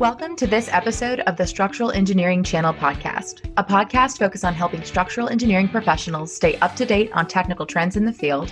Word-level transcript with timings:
Welcome 0.00 0.34
to 0.36 0.46
this 0.46 0.70
episode 0.72 1.20
of 1.20 1.36
the 1.36 1.46
Structural 1.46 1.90
Engineering 1.90 2.42
Channel 2.42 2.72
podcast, 2.72 3.52
a 3.58 3.62
podcast 3.62 4.18
focused 4.18 4.46
on 4.46 4.54
helping 4.54 4.82
structural 4.82 5.28
engineering 5.28 5.68
professionals 5.68 6.34
stay 6.34 6.56
up 6.60 6.74
to 6.76 6.86
date 6.86 7.12
on 7.12 7.26
technical 7.26 7.66
trends 7.66 7.98
in 7.98 8.06
the 8.06 8.12
field 8.14 8.50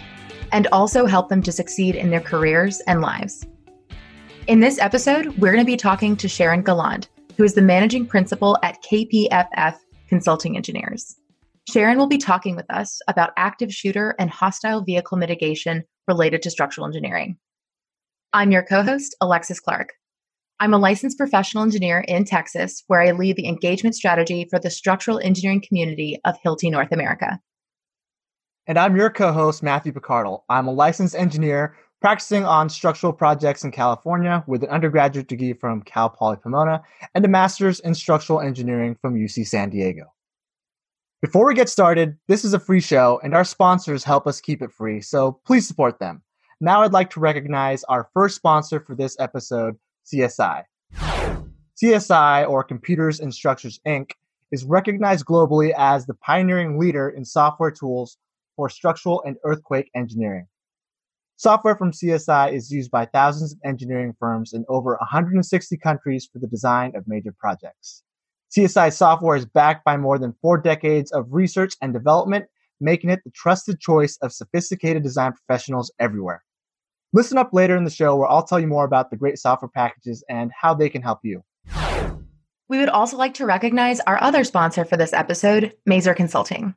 and 0.52 0.66
also 0.72 1.06
help 1.06 1.30
them 1.30 1.40
to 1.44 1.50
succeed 1.50 1.94
in 1.94 2.10
their 2.10 2.20
careers 2.20 2.82
and 2.86 3.00
lives. 3.00 3.46
In 4.46 4.60
this 4.60 4.78
episode, 4.78 5.38
we're 5.38 5.52
going 5.52 5.64
to 5.64 5.72
be 5.72 5.78
talking 5.78 6.16
to 6.16 6.28
Sharon 6.28 6.60
Gallant, 6.60 7.08
who 7.38 7.44
is 7.44 7.54
the 7.54 7.62
managing 7.62 8.04
principal 8.04 8.58
at 8.62 8.82
KPFF 8.82 9.76
Consulting 10.06 10.54
Engineers. 10.54 11.16
Sharon 11.66 11.96
will 11.96 12.08
be 12.08 12.18
talking 12.18 12.56
with 12.56 12.70
us 12.70 13.00
about 13.08 13.30
active 13.38 13.72
shooter 13.72 14.14
and 14.18 14.28
hostile 14.28 14.82
vehicle 14.82 15.16
mitigation 15.16 15.84
related 16.06 16.42
to 16.42 16.50
structural 16.50 16.86
engineering. 16.86 17.38
I'm 18.34 18.52
your 18.52 18.64
co 18.64 18.82
host, 18.82 19.16
Alexis 19.22 19.60
Clark. 19.60 19.94
I'm 20.60 20.74
a 20.74 20.78
licensed 20.78 21.18
professional 21.18 21.62
engineer 21.62 22.00
in 22.08 22.24
Texas, 22.24 22.82
where 22.88 23.00
I 23.00 23.12
lead 23.12 23.36
the 23.36 23.46
engagement 23.46 23.94
strategy 23.94 24.44
for 24.50 24.58
the 24.58 24.70
structural 24.70 25.20
engineering 25.20 25.62
community 25.66 26.18
of 26.24 26.34
Hilti 26.44 26.68
North 26.68 26.90
America. 26.90 27.38
And 28.66 28.76
I'm 28.76 28.96
your 28.96 29.08
co 29.08 29.32
host, 29.32 29.62
Matthew 29.62 29.92
Picardal. 29.92 30.42
I'm 30.48 30.66
a 30.66 30.72
licensed 30.72 31.14
engineer 31.14 31.76
practicing 32.00 32.44
on 32.44 32.68
structural 32.68 33.12
projects 33.12 33.62
in 33.62 33.70
California 33.70 34.42
with 34.48 34.64
an 34.64 34.70
undergraduate 34.70 35.28
degree 35.28 35.52
from 35.52 35.82
Cal 35.82 36.10
Poly 36.10 36.38
Pomona 36.42 36.82
and 37.14 37.24
a 37.24 37.28
master's 37.28 37.78
in 37.80 37.94
structural 37.94 38.40
engineering 38.40 38.96
from 39.00 39.14
UC 39.14 39.46
San 39.46 39.70
Diego. 39.70 40.12
Before 41.22 41.46
we 41.46 41.54
get 41.54 41.68
started, 41.68 42.16
this 42.26 42.44
is 42.44 42.52
a 42.52 42.60
free 42.60 42.80
show 42.80 43.20
and 43.22 43.34
our 43.34 43.44
sponsors 43.44 44.02
help 44.02 44.26
us 44.26 44.40
keep 44.40 44.60
it 44.60 44.72
free, 44.72 45.00
so 45.00 45.40
please 45.44 45.66
support 45.68 46.00
them. 46.00 46.22
Now 46.60 46.82
I'd 46.82 46.92
like 46.92 47.10
to 47.10 47.20
recognize 47.20 47.84
our 47.84 48.08
first 48.12 48.34
sponsor 48.36 48.80
for 48.80 48.96
this 48.96 49.16
episode, 49.20 49.76
CSI. 50.12 50.64
CSI, 51.82 52.48
or 52.48 52.64
Computers 52.64 53.20
and 53.20 53.32
Structures 53.32 53.78
Inc., 53.86 54.10
is 54.50 54.64
recognized 54.64 55.26
globally 55.26 55.72
as 55.76 56.06
the 56.06 56.14
pioneering 56.14 56.78
leader 56.78 57.08
in 57.08 57.24
software 57.24 57.70
tools 57.70 58.16
for 58.56 58.68
structural 58.68 59.22
and 59.24 59.36
earthquake 59.44 59.90
engineering. 59.94 60.46
Software 61.36 61.76
from 61.76 61.92
CSI 61.92 62.52
is 62.52 62.72
used 62.72 62.90
by 62.90 63.04
thousands 63.06 63.52
of 63.52 63.58
engineering 63.64 64.12
firms 64.18 64.52
in 64.52 64.64
over 64.68 64.96
160 65.00 65.76
countries 65.76 66.28
for 66.32 66.40
the 66.40 66.48
design 66.48 66.96
of 66.96 67.06
major 67.06 67.32
projects. 67.38 68.02
CSI 68.56 68.92
software 68.92 69.36
is 69.36 69.46
backed 69.46 69.84
by 69.84 69.96
more 69.96 70.18
than 70.18 70.34
four 70.42 70.58
decades 70.58 71.12
of 71.12 71.26
research 71.30 71.74
and 71.80 71.92
development, 71.92 72.46
making 72.80 73.10
it 73.10 73.20
the 73.24 73.30
trusted 73.30 73.78
choice 73.78 74.18
of 74.22 74.32
sophisticated 74.32 75.04
design 75.04 75.32
professionals 75.32 75.92
everywhere. 76.00 76.42
Listen 77.12 77.38
up 77.38 77.54
later 77.54 77.76
in 77.76 77.84
the 77.84 77.90
show 77.90 78.16
where 78.16 78.30
I'll 78.30 78.44
tell 78.44 78.60
you 78.60 78.66
more 78.66 78.84
about 78.84 79.10
the 79.10 79.16
great 79.16 79.38
software 79.38 79.70
packages 79.70 80.22
and 80.28 80.50
how 80.58 80.74
they 80.74 80.90
can 80.90 81.00
help 81.00 81.20
you. 81.22 81.42
We 82.68 82.78
would 82.78 82.90
also 82.90 83.16
like 83.16 83.34
to 83.34 83.46
recognize 83.46 84.00
our 84.00 84.22
other 84.22 84.44
sponsor 84.44 84.84
for 84.84 84.98
this 84.98 85.14
episode, 85.14 85.72
Maser 85.88 86.14
Consulting. 86.14 86.74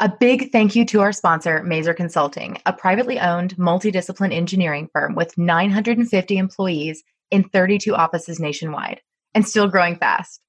A 0.00 0.12
big 0.20 0.52
thank 0.52 0.76
you 0.76 0.84
to 0.86 1.00
our 1.00 1.12
sponsor, 1.12 1.64
Maser 1.66 1.96
Consulting, 1.96 2.60
a 2.66 2.72
privately 2.72 3.18
owned 3.18 3.56
multidiscipline 3.56 4.32
engineering 4.32 4.88
firm 4.92 5.14
with 5.14 5.36
950 5.38 6.36
employees 6.36 7.02
in 7.30 7.44
32 7.44 7.94
offices 7.94 8.38
nationwide 8.38 9.00
and 9.34 9.48
still 9.48 9.68
growing 9.68 9.96
fast. 9.96 10.40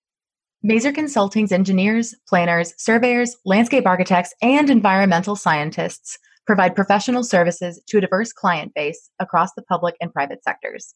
Maser 0.64 0.94
Consulting's 0.94 1.54
engineers, 1.54 2.14
planners, 2.28 2.74
surveyors, 2.78 3.38
landscape 3.46 3.88
architects, 3.88 4.34
and 4.42 4.70
environmental 4.70 5.38
scientists 5.38 6.20
provide 6.50 6.76
professional 6.76 7.24
services 7.24 7.80
to 7.86 8.00
a 8.00 8.02
diverse 8.02 8.34
client 8.34 8.74
base 8.74 9.12
across 9.20 9.54
the 9.54 9.62
public 9.62 9.94
and 10.02 10.12
private 10.12 10.44
sectors. 10.44 10.96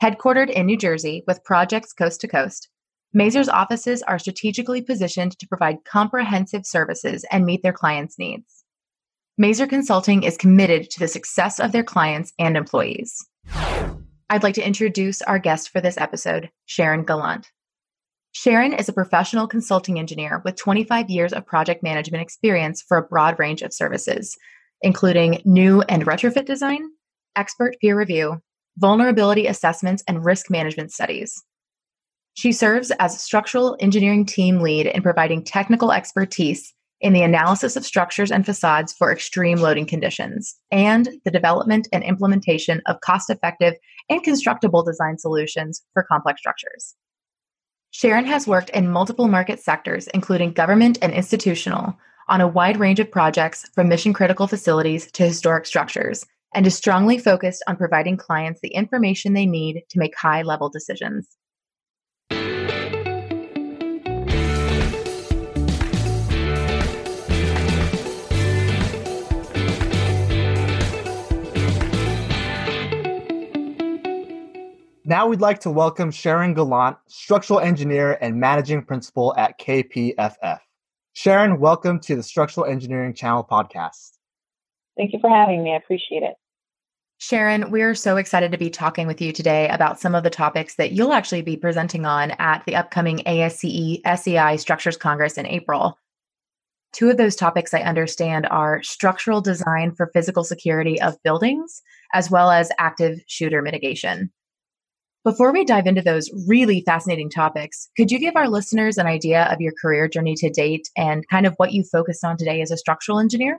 Headquartered 0.00 0.50
in 0.50 0.66
New 0.66 0.76
Jersey 0.76 1.24
with 1.26 1.42
projects 1.42 1.92
coast 1.92 2.20
to 2.20 2.28
coast, 2.28 2.68
Maser's 3.12 3.48
offices 3.48 4.04
are 4.04 4.20
strategically 4.20 4.82
positioned 4.82 5.36
to 5.40 5.48
provide 5.48 5.84
comprehensive 5.84 6.64
services 6.64 7.24
and 7.32 7.44
meet 7.44 7.64
their 7.64 7.72
clients' 7.72 8.20
needs. 8.20 8.62
Maser 9.36 9.68
Consulting 9.68 10.22
is 10.22 10.36
committed 10.36 10.88
to 10.90 11.00
the 11.00 11.08
success 11.08 11.58
of 11.58 11.72
their 11.72 11.82
clients 11.82 12.32
and 12.38 12.56
employees. 12.56 13.16
I'd 14.30 14.44
like 14.44 14.54
to 14.54 14.64
introduce 14.64 15.22
our 15.22 15.40
guest 15.40 15.70
for 15.70 15.80
this 15.80 15.98
episode, 15.98 16.50
Sharon 16.66 17.04
Gallant. 17.04 17.50
Sharon 18.30 18.72
is 18.72 18.88
a 18.88 18.92
professional 18.92 19.48
consulting 19.48 19.98
engineer 19.98 20.40
with 20.44 20.54
25 20.54 21.10
years 21.10 21.32
of 21.32 21.44
project 21.44 21.82
management 21.82 22.22
experience 22.22 22.80
for 22.80 22.96
a 22.96 23.02
broad 23.02 23.40
range 23.40 23.62
of 23.62 23.74
services, 23.74 24.36
including 24.84 25.40
new 25.44 25.80
and 25.88 26.06
retrofit 26.06 26.44
design, 26.44 26.82
expert 27.34 27.74
peer 27.80 27.98
review, 27.98 28.40
vulnerability 28.76 29.46
assessments, 29.46 30.04
and 30.06 30.24
risk 30.24 30.50
management 30.50 30.92
studies. 30.92 31.42
She 32.34 32.52
serves 32.52 32.92
as 33.00 33.20
structural 33.20 33.76
engineering 33.80 34.26
team 34.26 34.60
lead 34.60 34.86
in 34.86 35.02
providing 35.02 35.42
technical 35.42 35.90
expertise 35.90 36.74
in 37.00 37.12
the 37.12 37.22
analysis 37.22 37.76
of 37.76 37.86
structures 37.86 38.30
and 38.30 38.44
facades 38.44 38.92
for 38.92 39.10
extreme 39.10 39.58
loading 39.58 39.86
conditions 39.86 40.56
and 40.70 41.08
the 41.24 41.30
development 41.30 41.88
and 41.92 42.04
implementation 42.04 42.82
of 42.86 43.00
cost 43.00 43.30
effective 43.30 43.74
and 44.10 44.22
constructible 44.22 44.82
design 44.82 45.18
solutions 45.18 45.82
for 45.94 46.02
complex 46.02 46.40
structures. 46.40 46.94
Sharon 47.90 48.26
has 48.26 48.46
worked 48.46 48.70
in 48.70 48.90
multiple 48.90 49.28
market 49.28 49.60
sectors, 49.60 50.08
including 50.08 50.52
government 50.52 50.98
and 51.00 51.12
institutional, 51.12 51.96
on 52.28 52.40
a 52.40 52.48
wide 52.48 52.78
range 52.78 53.00
of 53.00 53.10
projects 53.10 53.68
from 53.74 53.88
mission 53.88 54.12
critical 54.12 54.46
facilities 54.46 55.10
to 55.12 55.24
historic 55.24 55.66
structures 55.66 56.24
and 56.54 56.66
is 56.66 56.74
strongly 56.74 57.18
focused 57.18 57.62
on 57.66 57.76
providing 57.76 58.16
clients 58.16 58.60
the 58.60 58.68
information 58.68 59.32
they 59.34 59.46
need 59.46 59.82
to 59.90 59.98
make 59.98 60.16
high 60.16 60.42
level 60.42 60.68
decisions. 60.68 61.36
Now 75.06 75.26
we'd 75.26 75.42
like 75.42 75.60
to 75.60 75.70
welcome 75.70 76.10
Sharon 76.10 76.54
Gallant, 76.54 76.96
structural 77.08 77.60
engineer 77.60 78.16
and 78.22 78.40
managing 78.40 78.82
principal 78.84 79.34
at 79.36 79.60
KPFF. 79.60 80.60
Sharon, 81.16 81.60
welcome 81.60 82.00
to 82.00 82.16
the 82.16 82.24
Structural 82.24 82.66
Engineering 82.66 83.14
Channel 83.14 83.46
podcast. 83.48 84.18
Thank 84.96 85.12
you 85.12 85.20
for 85.20 85.30
having 85.30 85.62
me. 85.62 85.72
I 85.72 85.76
appreciate 85.76 86.24
it. 86.24 86.34
Sharon, 87.18 87.70
we're 87.70 87.94
so 87.94 88.16
excited 88.16 88.50
to 88.50 88.58
be 88.58 88.68
talking 88.68 89.06
with 89.06 89.22
you 89.22 89.32
today 89.32 89.68
about 89.68 90.00
some 90.00 90.16
of 90.16 90.24
the 90.24 90.30
topics 90.30 90.74
that 90.74 90.90
you'll 90.90 91.12
actually 91.12 91.42
be 91.42 91.56
presenting 91.56 92.04
on 92.04 92.32
at 92.32 92.64
the 92.66 92.74
upcoming 92.74 93.18
ASCE 93.26 94.00
SEI 94.04 94.56
Structures 94.56 94.96
Congress 94.96 95.38
in 95.38 95.46
April. 95.46 95.96
Two 96.92 97.08
of 97.08 97.16
those 97.16 97.36
topics 97.36 97.72
I 97.72 97.82
understand 97.82 98.46
are 98.50 98.82
structural 98.82 99.40
design 99.40 99.94
for 99.94 100.10
physical 100.12 100.42
security 100.42 101.00
of 101.00 101.22
buildings, 101.22 101.80
as 102.12 102.28
well 102.28 102.50
as 102.50 102.72
active 102.78 103.20
shooter 103.28 103.62
mitigation. 103.62 104.32
Before 105.24 105.54
we 105.54 105.64
dive 105.64 105.86
into 105.86 106.02
those 106.02 106.30
really 106.46 106.82
fascinating 106.82 107.30
topics, 107.30 107.88
could 107.96 108.10
you 108.10 108.18
give 108.18 108.36
our 108.36 108.46
listeners 108.46 108.98
an 108.98 109.06
idea 109.06 109.44
of 109.50 109.58
your 109.58 109.72
career 109.80 110.06
journey 110.06 110.34
to 110.34 110.50
date 110.50 110.90
and 110.98 111.26
kind 111.28 111.46
of 111.46 111.54
what 111.56 111.72
you 111.72 111.82
focused 111.82 112.26
on 112.26 112.36
today 112.36 112.60
as 112.60 112.70
a 112.70 112.76
structural 112.76 113.18
engineer? 113.18 113.58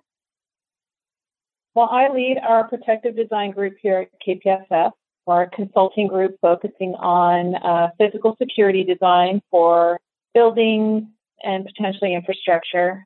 Well, 1.74 1.90
I 1.92 2.14
lead 2.14 2.38
our 2.48 2.68
protective 2.68 3.16
design 3.16 3.50
group 3.50 3.78
here 3.82 4.02
at 4.02 4.10
KPFF, 4.26 4.92
our 5.26 5.50
consulting 5.50 6.08
group 6.08 6.38
focusing 6.40 6.94
on 7.00 7.56
uh, 7.56 7.90
physical 7.98 8.36
security 8.40 8.84
design 8.84 9.42
for 9.50 10.00
buildings 10.36 11.06
and 11.44 11.66
potentially 11.66 12.14
infrastructure. 12.14 13.04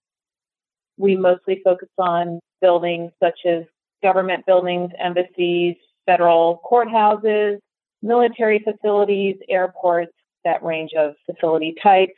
We 0.97 1.15
mostly 1.15 1.61
focus 1.63 1.87
on 1.97 2.41
buildings 2.59 3.13
such 3.23 3.39
as 3.47 3.63
government 4.03 4.45
buildings, 4.45 4.91
embassies, 4.99 5.77
federal 6.05 6.59
courthouses, 6.69 7.59
military 8.01 8.59
facilities, 8.63 9.35
airports, 9.49 10.11
that 10.45 10.63
range 10.63 10.91
of 10.97 11.13
facility 11.25 11.75
types. 11.81 12.13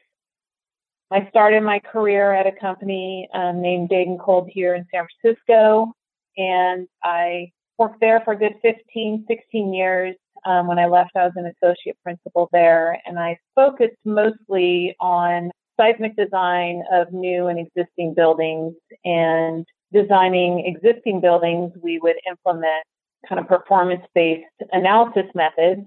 I 1.11 1.27
started 1.29 1.61
my 1.63 1.79
career 1.79 2.33
at 2.33 2.47
a 2.47 2.51
company 2.51 3.27
um, 3.33 3.61
named 3.61 3.89
Degenkolb 3.89 4.47
here 4.49 4.75
in 4.75 4.85
San 4.93 5.05
Francisco, 5.21 5.91
and 6.37 6.87
I 7.03 7.51
worked 7.77 7.99
there 7.99 8.21
for 8.23 8.33
a 8.33 8.37
good 8.37 8.53
15, 8.61 9.25
16 9.27 9.73
years. 9.73 10.15
Um, 10.45 10.67
when 10.67 10.79
I 10.79 10.85
left, 10.85 11.11
I 11.15 11.25
was 11.25 11.33
an 11.35 11.51
associate 11.51 11.97
principal 12.03 12.47
there, 12.53 12.97
and 13.05 13.19
I 13.19 13.37
focused 13.55 13.97
mostly 14.05 14.95
on 14.99 15.51
seismic 15.77 16.15
design 16.15 16.83
of 16.91 17.11
new 17.11 17.47
and 17.47 17.59
existing 17.59 18.13
buildings 18.13 18.73
and 19.03 19.65
designing 19.91 20.65
existing 20.65 21.21
buildings. 21.21 21.73
We 21.81 21.99
would 21.99 22.15
implement 22.29 22.85
kind 23.27 23.39
of 23.39 23.47
performance 23.47 24.03
based 24.13 24.45
analysis 24.71 25.25
methods. 25.35 25.81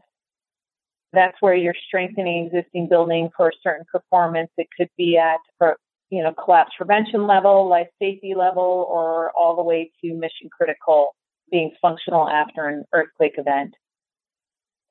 That's 1.12 1.36
where 1.40 1.54
you're 1.54 1.74
strengthening 1.86 2.46
existing 2.46 2.88
building 2.88 3.30
for 3.36 3.48
a 3.48 3.52
certain 3.62 3.84
performance. 3.90 4.50
It 4.56 4.66
could 4.76 4.90
be 4.96 5.16
at, 5.16 5.38
you 6.10 6.22
know, 6.22 6.32
collapse 6.32 6.72
prevention 6.76 7.26
level, 7.26 7.68
life 7.68 7.88
safety 8.00 8.34
level, 8.36 8.86
or 8.90 9.30
all 9.38 9.54
the 9.56 9.62
way 9.62 9.90
to 10.00 10.14
mission 10.14 10.48
critical 10.50 11.14
being 11.50 11.72
functional 11.80 12.28
after 12.28 12.66
an 12.66 12.84
earthquake 12.92 13.34
event. 13.38 13.74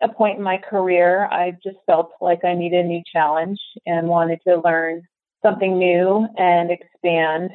a 0.04 0.10
point 0.10 0.38
in 0.38 0.44
my 0.44 0.58
career, 0.58 1.26
I 1.26 1.54
just 1.64 1.78
felt 1.86 2.12
like 2.22 2.44
I 2.44 2.54
needed 2.54 2.86
a 2.86 2.88
new 2.88 3.02
challenge 3.12 3.60
and 3.86 4.08
wanted 4.08 4.40
to 4.48 4.62
learn 4.64 5.04
something 5.42 5.80
new 5.80 6.28
and 6.38 6.72
expand. 6.72 7.52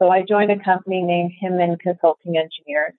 So 0.00 0.08
I 0.08 0.22
joined 0.22 0.50
a 0.50 0.64
company 0.64 1.02
named 1.02 1.32
Hinman 1.40 1.76
Consulting 1.78 2.36
Engineers, 2.36 2.94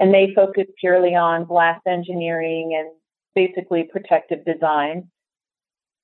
and 0.00 0.12
they 0.12 0.32
focus 0.34 0.64
purely 0.80 1.14
on 1.14 1.44
blast 1.44 1.86
engineering 1.86 2.74
and 2.76 2.90
basically 3.34 3.84
protective 3.84 4.44
design. 4.46 5.08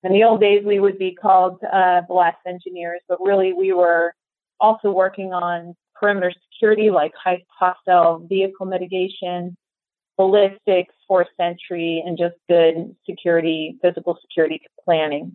In 0.04 0.12
the 0.12 0.22
old 0.22 0.40
days, 0.40 0.64
we 0.64 0.78
would 0.78 0.98
be 0.98 1.14
called 1.14 1.58
uh, 1.64 2.02
blast 2.06 2.37
engineers, 2.46 3.00
but 3.08 3.19
really 3.20 3.54
we 3.54 3.72
were 3.72 4.12
also 4.60 4.93
working 4.93 5.32
on 5.32 5.75
perimeter 5.98 6.31
security 6.52 6.90
like 6.90 7.12
high 7.20 7.43
hostile 7.48 8.25
vehicle 8.28 8.66
mitigation, 8.66 9.56
ballistics, 10.19 10.94
force 11.08 11.28
entry, 11.40 12.02
and 12.06 12.19
just 12.19 12.34
good 12.48 12.94
security, 13.08 13.78
physical 13.82 14.19
security 14.20 14.60
planning. 14.84 15.34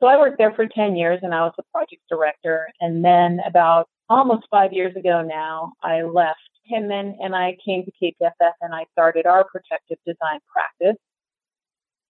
So 0.00 0.06
I 0.06 0.18
worked 0.18 0.38
there 0.38 0.52
for 0.54 0.66
10 0.66 0.96
years 0.96 1.20
and 1.22 1.34
I 1.34 1.42
was 1.42 1.52
a 1.58 1.62
project 1.70 2.02
director. 2.10 2.68
And 2.80 3.04
then 3.04 3.40
about 3.46 3.88
almost 4.08 4.46
five 4.50 4.72
years 4.72 4.96
ago 4.96 5.22
now, 5.22 5.74
I 5.82 6.02
left 6.02 6.40
Hinman 6.64 7.18
and 7.20 7.34
I 7.34 7.56
came 7.64 7.84
to 7.84 7.92
KPFF 8.02 8.52
and 8.60 8.74
I 8.74 8.84
started 8.92 9.26
our 9.26 9.44
protective 9.44 9.98
design 10.06 10.40
practice. 10.52 10.96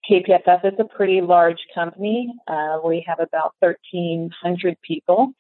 KPFF 0.09 0.73
is 0.73 0.79
a 0.79 0.85
pretty 0.85 1.21
large 1.21 1.61
company. 1.75 2.33
Uh, 2.49 2.79
we 2.85 3.05
have 3.07 3.21
about 3.21 3.55
1,300 3.61 4.77
people, 4.83 5.33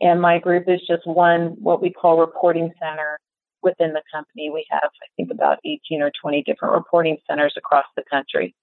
and 0.00 0.20
my 0.20 0.38
group 0.38 0.68
is 0.68 0.80
just 0.86 1.06
one, 1.06 1.56
what 1.60 1.82
we 1.82 1.92
call 1.92 2.18
reporting 2.18 2.72
center 2.80 3.18
within 3.62 3.92
the 3.92 4.02
company. 4.12 4.48
We 4.48 4.64
have, 4.70 4.84
I 4.84 5.06
think, 5.16 5.30
about 5.30 5.58
18 5.64 6.00
or 6.00 6.10
20 6.20 6.42
different 6.44 6.74
reporting 6.74 7.18
centers 7.28 7.54
across 7.58 7.84
the 7.94 8.04
country. 8.10 8.54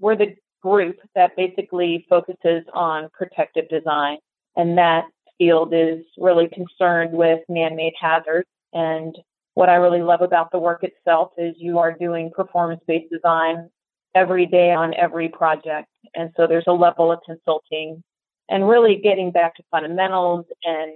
We're 0.00 0.16
the 0.16 0.34
group 0.62 0.96
that 1.14 1.36
basically 1.36 2.06
focuses 2.08 2.64
on 2.72 3.10
protective 3.12 3.68
design, 3.68 4.18
and 4.56 4.78
that 4.78 5.04
field 5.36 5.72
is 5.74 6.04
really 6.16 6.48
concerned 6.48 7.12
with 7.12 7.40
man 7.48 7.76
made 7.76 7.92
hazards. 8.00 8.48
And 8.72 9.16
what 9.54 9.68
I 9.68 9.74
really 9.74 10.02
love 10.02 10.20
about 10.22 10.52
the 10.52 10.58
work 10.58 10.84
itself 10.84 11.32
is 11.36 11.54
you 11.58 11.78
are 11.78 11.92
doing 11.92 12.30
performance 12.34 12.80
based 12.86 13.10
design 13.10 13.68
every 14.14 14.46
day 14.46 14.72
on 14.72 14.94
every 14.94 15.28
project. 15.28 15.88
And 16.14 16.30
so 16.36 16.46
there's 16.46 16.66
a 16.66 16.72
level 16.72 17.10
of 17.10 17.18
consulting 17.26 18.02
and 18.48 18.68
really 18.68 18.96
getting 19.02 19.30
back 19.30 19.56
to 19.56 19.62
fundamentals 19.70 20.46
and 20.64 20.92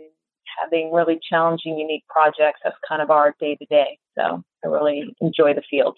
having 0.60 0.92
really 0.92 1.18
challenging, 1.28 1.78
unique 1.78 2.04
projects. 2.08 2.60
That's 2.64 2.76
kind 2.88 3.02
of 3.02 3.10
our 3.10 3.34
day 3.40 3.56
to 3.56 3.66
day. 3.66 3.98
So 4.16 4.42
I 4.64 4.68
really 4.68 5.14
enjoy 5.20 5.54
the 5.54 5.62
field. 5.68 5.96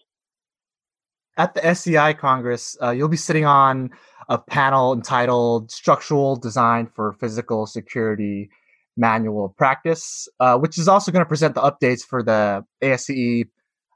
At 1.37 1.55
the 1.55 1.75
SEI 1.75 2.15
Congress, 2.15 2.77
uh, 2.81 2.91
you'll 2.91 3.09
be 3.09 3.17
sitting 3.17 3.45
on 3.45 3.91
a 4.29 4.39
panel 4.39 4.93
entitled 4.93 5.71
Structural 5.71 6.37
Design 6.37 6.87
for 6.87 7.13
Physical 7.15 7.67
Security 7.67 8.51
Manual 8.97 9.47
of 9.47 9.57
Practice, 9.57 10.29
uh, 10.41 10.59
which 10.59 10.79
is 10.79 10.89
also 10.89 11.11
going 11.13 11.25
to 11.25 11.29
present 11.29 11.55
the 11.55 11.61
updates 11.61 12.03
for 12.03 12.23
the 12.23 12.65
ASCE 12.83 13.45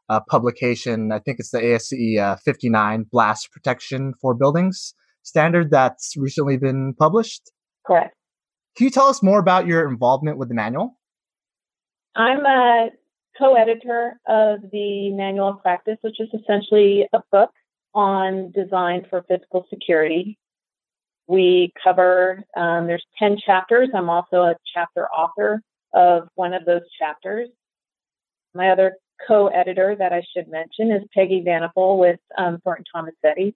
uh, 0.09 0.21
publication. 0.29 1.13
I 1.13 1.19
think 1.19 1.39
it's 1.39 1.51
the 1.51 1.61
ASCE 1.61 2.19
uh, 2.19 2.37
59 2.45 3.07
Blast 3.11 3.51
Protection 3.53 4.15
for 4.21 4.35
Buildings 4.35 4.95
standard 5.23 5.71
that's 5.71 6.15
recently 6.17 6.57
been 6.57 6.95
published. 6.99 7.51
Correct. 7.87 8.15
Can 8.77 8.85
you 8.85 8.91
tell 8.91 9.07
us 9.07 9.23
more 9.23 9.39
about 9.39 9.67
your 9.67 9.89
involvement 9.89 10.39
with 10.39 10.49
the 10.49 10.55
manual? 10.55 10.99
I'm 12.17 12.45
a 12.45 12.89
co-editor 13.39 14.21
of 14.27 14.61
the 14.73 15.11
Manual 15.13 15.51
of 15.51 15.63
Practice, 15.63 15.99
which 16.01 16.19
is 16.19 16.29
essentially 16.35 17.07
a 17.13 17.19
book 17.31 17.51
on 17.95 18.53
design 18.53 19.07
for 19.09 19.25
physical 19.29 19.67
security. 19.71 20.39
We 21.29 21.73
cover, 21.83 22.43
um, 22.57 22.87
there's 22.87 23.05
10 23.19 23.39
chapters. 23.45 23.91
I'm 23.95 24.11
also 24.11 24.43
a 24.43 24.57
chapter 24.75 25.07
author 25.09 25.61
of 25.93 26.29
one 26.35 26.55
of 26.55 26.65
those 26.65 26.83
chapters. 26.99 27.49
My 28.55 28.71
other 28.71 28.97
co-editor 29.27 29.95
that 29.99 30.13
I 30.13 30.23
should 30.35 30.49
mention 30.49 30.91
is 30.91 31.03
Peggy 31.15 31.45
Vanapole 31.47 31.99
with 31.99 32.19
um, 32.37 32.59
Thornton 32.65 32.85
Tomasetti. 32.95 33.55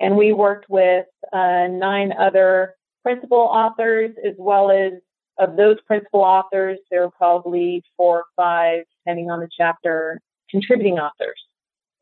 And 0.00 0.16
we 0.16 0.32
worked 0.32 0.68
with 0.68 1.06
uh, 1.32 1.68
nine 1.68 2.12
other 2.18 2.74
principal 3.02 3.38
authors, 3.38 4.10
as 4.26 4.34
well 4.38 4.70
as 4.70 4.94
of 5.38 5.56
those 5.56 5.76
principal 5.86 6.20
authors, 6.20 6.78
there 6.90 7.04
are 7.04 7.10
probably 7.10 7.82
four 7.96 8.18
or 8.18 8.24
five, 8.36 8.84
depending 8.98 9.30
on 9.30 9.40
the 9.40 9.48
chapter, 9.56 10.20
contributing 10.50 10.98
authors. 10.98 11.40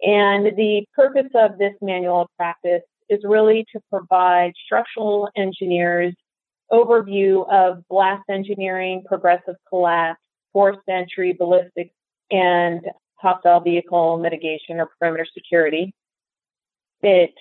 And 0.02 0.56
the 0.56 0.84
purpose 0.94 1.30
of 1.34 1.58
this 1.58 1.74
manual 1.80 2.22
of 2.22 2.28
practice 2.36 2.82
is 3.08 3.20
really 3.24 3.66
to 3.72 3.80
provide 3.90 4.52
structural 4.64 5.28
engineers 5.36 6.14
overview 6.72 7.46
of 7.52 7.86
blast 7.88 8.24
engineering, 8.30 9.02
progressive 9.06 9.56
collapse, 9.68 10.18
forced 10.52 10.80
entry, 10.88 11.32
ballistics, 11.32 11.94
and 12.30 12.80
hostile 13.16 13.60
vehicle 13.60 14.18
mitigation 14.18 14.80
or 14.80 14.88
perimeter 14.98 15.26
security. 15.34 15.94
It 17.02 17.34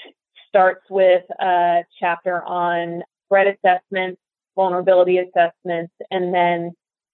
starts 0.48 0.84
with 0.90 1.24
a 1.40 1.84
chapter 2.00 2.44
on 2.44 3.04
threat 3.30 3.48
assessments, 3.48 4.20
vulnerability 4.56 5.20
assessments, 5.20 5.94
and 6.12 6.34
then 6.34 6.74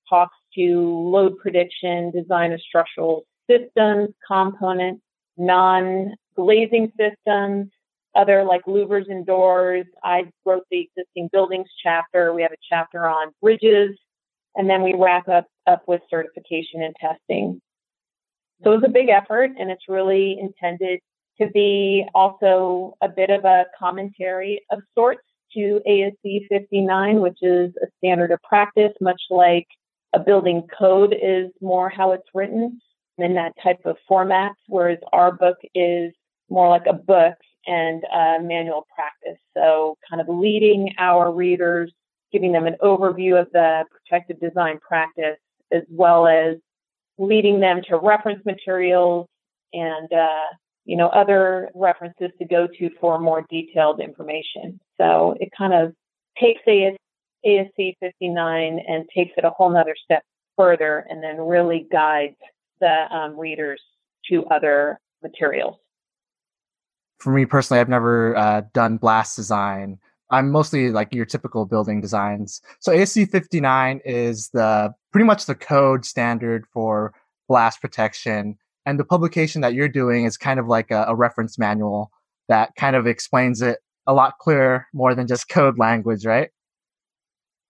talks 0.10 0.36
to 0.56 0.90
load 1.10 1.38
prediction, 1.38 2.12
design 2.12 2.52
of 2.52 2.62
structural 2.62 3.26
systems, 3.50 4.10
components, 4.28 5.02
non-glazing 5.38 6.92
systems, 6.98 7.70
other 8.18 8.44
like 8.44 8.66
louvers 8.66 9.10
and 9.10 9.26
doors. 9.26 9.86
I 10.04 10.26
wrote 10.46 10.64
the 10.72 10.88
existing 10.90 11.30
buildings 11.32 11.68
chapter. 11.82 12.34
We 12.34 12.42
have 12.42 12.52
a 12.52 12.58
chapter 12.68 13.08
on 13.08 13.32
bridges, 13.42 13.98
and 14.56 14.70
then 14.70 14.84
we 14.84 14.96
wrap 14.96 15.30
up, 15.30 15.46
up 15.68 15.84
with 15.88 16.02
certification 16.10 16.82
and 16.82 16.96
testing. 17.00 17.62
So 18.64 18.72
it 18.72 18.82
was 18.82 18.84
a 18.86 18.92
big 18.92 19.10
effort, 19.10 19.52
and 19.60 19.70
it's 19.70 19.84
really 19.88 20.38
intended 20.40 21.00
to 21.40 21.48
be 21.54 22.06
also 22.16 22.96
a 23.02 23.08
bit 23.08 23.30
of 23.30 23.46
a 23.46 23.66
commentary 23.78 24.62
of 24.72 24.80
sorts 24.96 25.22
to 25.54 25.80
ASCE 25.88 26.48
59, 26.50 27.22
which 27.22 27.38
is 27.42 27.72
a 27.82 27.88
standard 27.98 28.32
of 28.32 28.42
practice, 28.42 28.94
much 29.00 29.22
like 29.30 29.68
a 30.14 30.20
building 30.20 30.68
code 30.78 31.16
is 31.22 31.52
more 31.62 31.90
how 31.90 32.12
it's 32.12 32.28
written 32.34 32.80
in 33.18 33.36
that 33.36 33.54
type 33.62 33.80
of 33.86 33.98
format, 34.08 34.54
whereas 34.68 35.00
our 35.14 35.32
book 35.32 35.58
is 35.76 36.14
more 36.50 36.70
like 36.70 36.86
a 36.88 36.94
book 36.94 37.36
and 37.68 38.04
a 38.06 38.42
manual 38.42 38.88
practice. 38.96 39.40
So, 39.56 39.98
kind 40.10 40.22
of 40.22 40.28
leading 40.30 40.94
our 40.98 41.32
readers, 41.32 41.92
giving 42.32 42.52
them 42.52 42.66
an 42.66 42.76
overview 42.82 43.40
of 43.40 43.48
the 43.52 43.86
protective 43.92 44.40
design 44.40 44.80
practice, 44.80 45.38
as 45.72 45.84
well 45.90 46.28
as 46.28 46.56
leading 47.18 47.60
them 47.60 47.82
to 47.90 47.98
reference 47.98 48.44
materials 48.46 49.28
and 49.74 50.12
uh, 50.14 50.48
you 50.88 50.96
know, 50.96 51.08
other 51.10 51.70
references 51.76 52.32
to 52.40 52.46
go 52.46 52.66
to 52.80 52.90
for 53.02 53.20
more 53.20 53.46
detailed 53.50 54.00
information. 54.00 54.80
So 55.00 55.36
it 55.40 55.50
kind 55.56 55.74
of 55.74 55.94
takes 56.40 56.62
AS, 56.66 56.96
ASCE 57.46 57.96
59 58.00 58.80
and 58.88 59.06
takes 59.14 59.34
it 59.38 59.44
a 59.44 59.50
whole 59.50 59.70
nother 59.70 59.96
step 60.02 60.24
further 60.56 61.06
and 61.10 61.22
then 61.22 61.42
really 61.42 61.86
guides 61.92 62.38
the 62.80 63.06
um, 63.14 63.38
readers 63.38 63.82
to 64.30 64.46
other 64.46 64.98
materials. 65.22 65.76
For 67.20 67.32
me 67.32 67.46
personally, 67.46 67.80
I've 67.80 67.90
never 67.90 68.36
uh, 68.36 68.62
done 68.74 68.98
blast 68.98 69.36
design. 69.36 69.98
I'm 70.30 70.52
mostly 70.52 70.92
like 70.92 71.14
your 71.14 71.26
typical 71.26 71.66
building 71.66 72.02
designs. 72.02 72.62
So 72.80 72.92
ASCE 72.92 73.30
59 73.30 74.02
is 74.06 74.50
the 74.50 74.94
pretty 75.12 75.26
much 75.26 75.46
the 75.46 75.56
code 75.56 76.06
standard 76.06 76.66
for 76.74 77.14
blast 77.48 77.82
protection 77.82 78.58
and 78.88 78.98
the 78.98 79.04
publication 79.04 79.60
that 79.62 79.74
you're 79.74 79.90
doing 79.90 80.24
is 80.24 80.38
kind 80.38 80.62
of 80.62 80.68
like 80.68 80.92
a, 80.92 81.04
a 81.10 81.16
reference 81.16 81.60
manual 81.60 82.10
that 82.48 82.74
kind 82.78 82.96
of 82.96 83.06
explains 83.06 83.62
it 83.62 83.80
a 84.08 84.14
lot 84.14 84.38
clearer 84.40 84.88
more 84.94 85.14
than 85.14 85.28
just 85.28 85.50
code 85.50 85.78
language, 85.78 86.26
right? 86.26 86.52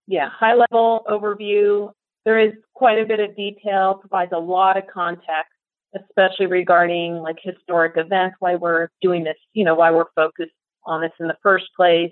Yeah, 0.06 0.30
high 0.30 0.54
level 0.54 1.04
overview. 1.10 1.92
There 2.24 2.40
is 2.40 2.54
quite 2.76 3.00
a 3.00 3.06
bit 3.06 3.20
of 3.20 3.36
detail, 3.36 3.96
provides 3.96 4.32
a 4.32 4.38
lot 4.38 4.78
of 4.78 4.84
context, 4.94 5.57
especially 6.02 6.46
regarding 6.46 7.16
like 7.16 7.38
historic 7.42 7.94
events, 7.98 8.36
why 8.40 8.56
we're 8.56 8.90
doing 9.02 9.24
this, 9.24 9.38
you 9.54 9.64
know, 9.64 9.76
why 9.76 9.92
we're 9.92 10.12
focused 10.16 10.52
on 10.86 11.02
this 11.02 11.12
in 11.20 11.28
the 11.28 11.38
first 11.44 11.66
place, 11.76 12.12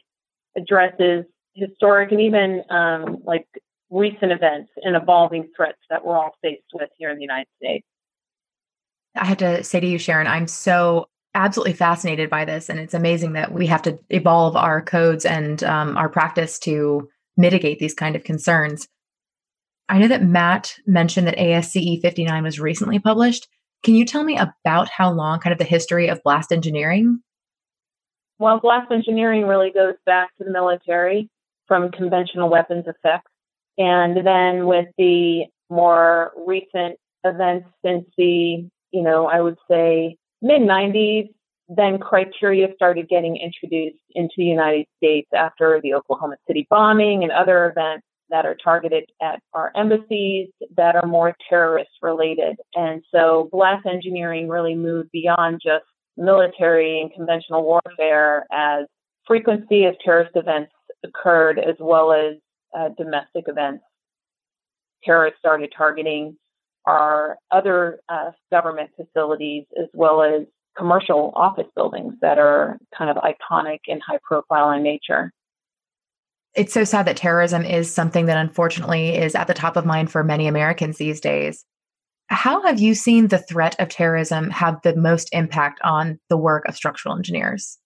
addresses 0.57 1.25
historic 1.53 2.11
and 2.11 2.21
even 2.21 2.63
um, 2.69 3.17
like 3.23 3.47
recent 3.89 4.31
events 4.31 4.71
and 4.83 4.95
evolving 4.95 5.49
threats 5.55 5.79
that 5.89 6.05
we're 6.05 6.17
all 6.17 6.35
faced 6.41 6.63
with 6.73 6.89
here 6.97 7.09
in 7.09 7.17
the 7.17 7.21
United 7.21 7.47
States. 7.57 7.85
I 9.15 9.25
have 9.25 9.37
to 9.37 9.63
say 9.63 9.79
to 9.79 9.87
you, 9.87 9.97
Sharon, 9.97 10.27
I'm 10.27 10.47
so 10.47 11.07
absolutely 11.33 11.73
fascinated 11.73 12.29
by 12.29 12.45
this. 12.45 12.69
And 12.69 12.79
it's 12.79 12.93
amazing 12.93 13.33
that 13.33 13.51
we 13.51 13.67
have 13.67 13.81
to 13.83 13.99
evolve 14.09 14.55
our 14.55 14.81
codes 14.81 15.25
and 15.25 15.63
um, 15.63 15.97
our 15.97 16.09
practice 16.09 16.57
to 16.59 17.07
mitigate 17.37 17.79
these 17.79 17.93
kind 17.93 18.15
of 18.15 18.23
concerns. 18.23 18.87
I 19.87 19.99
know 19.99 20.07
that 20.07 20.23
Matt 20.23 20.73
mentioned 20.87 21.27
that 21.27 21.37
ASCE 21.37 22.01
59 22.01 22.43
was 22.43 22.59
recently 22.59 22.99
published. 22.99 23.47
Can 23.85 23.93
you 23.93 24.03
tell 24.03 24.23
me 24.23 24.35
about 24.35 24.89
how 24.89 25.11
long, 25.11 25.39
kind 25.39 25.51
of 25.51 25.59
the 25.59 25.63
history 25.63 26.07
of 26.07 26.23
blast 26.23 26.51
engineering? 26.51 27.19
Well, 28.39 28.59
blast 28.59 28.91
engineering 28.91 29.45
really 29.45 29.69
goes 29.69 29.93
back 30.07 30.35
to 30.37 30.43
the 30.43 30.49
military 30.49 31.29
from 31.67 31.91
conventional 31.91 32.49
weapons 32.49 32.85
effects. 32.87 33.29
And 33.77 34.25
then 34.25 34.65
with 34.65 34.87
the 34.97 35.43
more 35.69 36.31
recent 36.47 36.97
events 37.23 37.69
since 37.85 38.05
the, 38.17 38.67
you 38.89 39.03
know, 39.03 39.27
I 39.27 39.39
would 39.39 39.57
say 39.69 40.17
mid 40.41 40.63
90s, 40.63 41.29
then 41.69 41.99
criteria 41.99 42.69
started 42.73 43.07
getting 43.07 43.37
introduced 43.37 44.01
into 44.15 44.33
the 44.37 44.45
United 44.45 44.87
States 44.97 45.29
after 45.31 45.79
the 45.83 45.93
Oklahoma 45.93 46.37
City 46.47 46.65
bombing 46.71 47.21
and 47.21 47.31
other 47.31 47.69
events 47.69 48.07
that 48.29 48.45
are 48.45 48.55
targeted 48.55 49.05
at 49.21 49.39
our 49.53 49.71
embassies 49.75 50.49
that 50.75 50.95
are 50.95 51.05
more 51.05 51.35
terrorist 51.49 51.91
related. 52.01 52.57
And 52.73 53.03
so 53.13 53.49
blast 53.51 53.85
engineering 53.85 54.47
really 54.49 54.75
moved 54.75 55.11
beyond 55.11 55.61
just 55.63 55.85
military 56.17 57.01
and 57.01 57.13
conventional 57.13 57.63
warfare 57.63 58.45
as 58.51 58.85
frequency 59.27 59.85
of 59.85 59.95
terrorist 60.03 60.35
events 60.35 60.71
occurred 61.03 61.59
as 61.59 61.75
well 61.79 62.11
as 62.11 62.35
uh, 62.77 62.89
domestic 62.97 63.45
events. 63.47 63.83
Terrorists 65.03 65.39
started 65.39 65.71
targeting 65.75 66.37
our 66.85 67.37
other 67.51 67.99
uh, 68.09 68.31
government 68.51 68.91
facilities 68.95 69.65
as 69.79 69.87
well 69.93 70.21
as 70.21 70.43
commercial 70.77 71.31
office 71.35 71.67
buildings 71.75 72.13
that 72.21 72.37
are 72.37 72.77
kind 72.95 73.09
of 73.09 73.17
iconic 73.17 73.79
and 73.87 74.01
high 74.05 74.19
profile 74.23 74.71
in 74.71 74.83
nature. 74.83 75.31
It's 76.55 76.73
so 76.73 76.85
sad 76.85 77.05
that 77.07 77.17
terrorism 77.17 77.65
is 77.65 77.93
something 77.93 78.27
that 78.27 78.37
unfortunately 78.37 79.15
is 79.15 79.35
at 79.35 79.47
the 79.47 79.53
top 79.53 79.75
of 79.75 79.85
mind 79.85 80.11
for 80.11 80.23
many 80.23 80.47
Americans 80.47 80.97
these 80.97 81.19
days. 81.19 81.65
How 82.27 82.65
have 82.65 82.79
you 82.79 82.95
seen 82.95 83.27
the 83.27 83.37
threat 83.37 83.75
of 83.77 83.89
terrorism 83.89 84.49
have 84.49 84.81
the 84.81 84.95
most 84.95 85.29
impact 85.31 85.79
on 85.83 86.19
the 86.29 86.37
work 86.37 86.67
of 86.67 86.75
structural 86.75 87.15
engineers? 87.15 87.77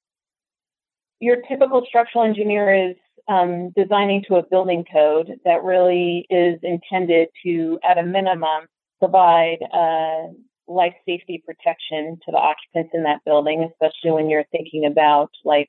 Your 1.20 1.38
typical 1.48 1.84
structural 1.86 2.24
engineer 2.24 2.92
is 2.92 2.96
um, 3.28 3.72
designing 3.76 4.24
to 4.28 4.36
a 4.36 4.44
building 4.44 4.86
code 4.92 5.32
that 5.46 5.64
really 5.64 6.26
is 6.30 6.60
intended 6.64 7.28
to, 7.44 7.80
at 7.84 7.98
a 7.98 8.04
minimum, 8.04 8.68
provide 9.00 9.58
uh, 9.74 10.32
life 10.68 10.94
safety 11.06 11.44
protection 11.46 12.18
to 12.26 12.32
the 12.32 12.38
occupants 12.38 12.92
in 12.94 13.04
that 13.04 13.20
building, 13.26 13.70
especially 13.70 14.12
when 14.12 14.30
you're 14.30 14.46
thinking 14.52 14.86
about 14.86 15.32
like 15.44 15.68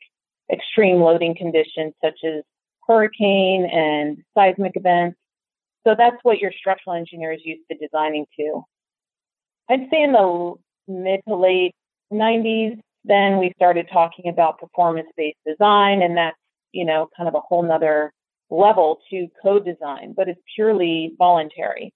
extreme 0.53 0.99
loading 0.99 1.35
conditions 1.35 1.95
such 2.03 2.19
as 2.25 2.45
hurricane 2.91 3.67
and 3.73 4.19
seismic 4.35 4.73
events. 4.75 5.17
So 5.87 5.95
that's 5.97 6.17
what 6.25 6.41
your 6.41 6.51
structural 6.59 6.97
engineer 6.97 7.33
is 7.33 7.41
used 7.45 7.63
to 7.71 7.79
designing 7.79 8.27
to. 8.39 8.63
I'd 9.69 9.89
say 9.91 10.03
in 10.03 10.13
the 10.13 10.55
mid 10.89 11.21
to 11.29 11.37
late 11.37 11.73
90s, 12.13 12.81
then 13.05 13.39
we 13.39 13.53
started 13.55 13.87
talking 13.93 14.29
about 14.29 14.59
performance 14.59 15.07
based 15.17 15.39
design, 15.47 16.03
and 16.03 16.17
that's, 16.17 16.37
you 16.73 16.85
know, 16.85 17.09
kind 17.17 17.29
of 17.29 17.37
a 17.37 17.41
whole 17.41 17.63
nother 17.63 18.13
level 18.51 18.99
to 19.11 19.29
code 19.41 19.65
design, 19.65 20.13
but 20.17 20.29
it's 20.29 20.41
purely 20.57 21.15
voluntary. 21.17 21.93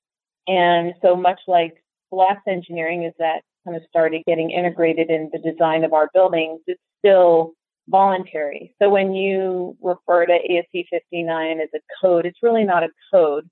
And 0.47 0.95
so 1.03 1.17
much 1.17 1.41
like 1.49 1.83
blast 2.13 2.47
engineering 2.47 3.03
is 3.03 3.13
that 3.19 3.43
kind 3.65 3.77
of 3.77 3.83
started 3.89 4.23
getting 4.27 4.51
integrated 4.51 5.11
in 5.11 5.31
the 5.33 5.39
design 5.39 5.83
of 5.83 5.93
our 5.93 6.09
buildings, 6.15 6.61
it's 6.69 6.81
still 7.01 7.55
voluntary. 7.89 8.75
So 8.81 8.91
when 8.91 9.13
you 9.13 9.77
refer 9.83 10.27
to 10.27 10.33
ASCE 10.33 10.87
59 10.91 11.61
as 11.61 11.69
a 11.75 11.81
code, 12.01 12.27
it's 12.27 12.43
really 12.43 12.65
not 12.65 12.83
a 12.83 12.89
code 13.13 13.49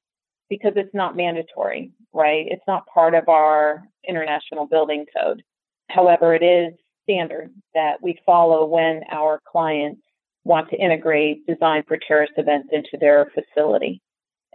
because 0.49 0.73
it's 0.77 0.95
not 0.95 1.17
mandatory, 1.17 1.93
right? 2.13 2.47
It's 2.49 2.65
not 2.67 2.87
part 2.93 3.15
of 3.15 3.29
our 3.29 3.85
international 4.07 4.67
building 4.67 5.07
code. 5.17 5.43
However, 5.89 6.35
it 6.35 6.43
is 6.43 6.75
standard 7.05 7.51
that 7.75 8.03
we 8.03 8.19
follow 8.25 8.65
when 8.67 9.03
our 9.11 9.41
clients 9.51 10.01
want 10.45 10.71
to 10.71 10.77
integrate 10.77 11.47
design 11.47 11.85
for 11.87 11.97
terrorist 11.97 12.33
events 12.37 12.69
into 12.73 12.97
their 13.01 13.31
facility. 13.35 14.01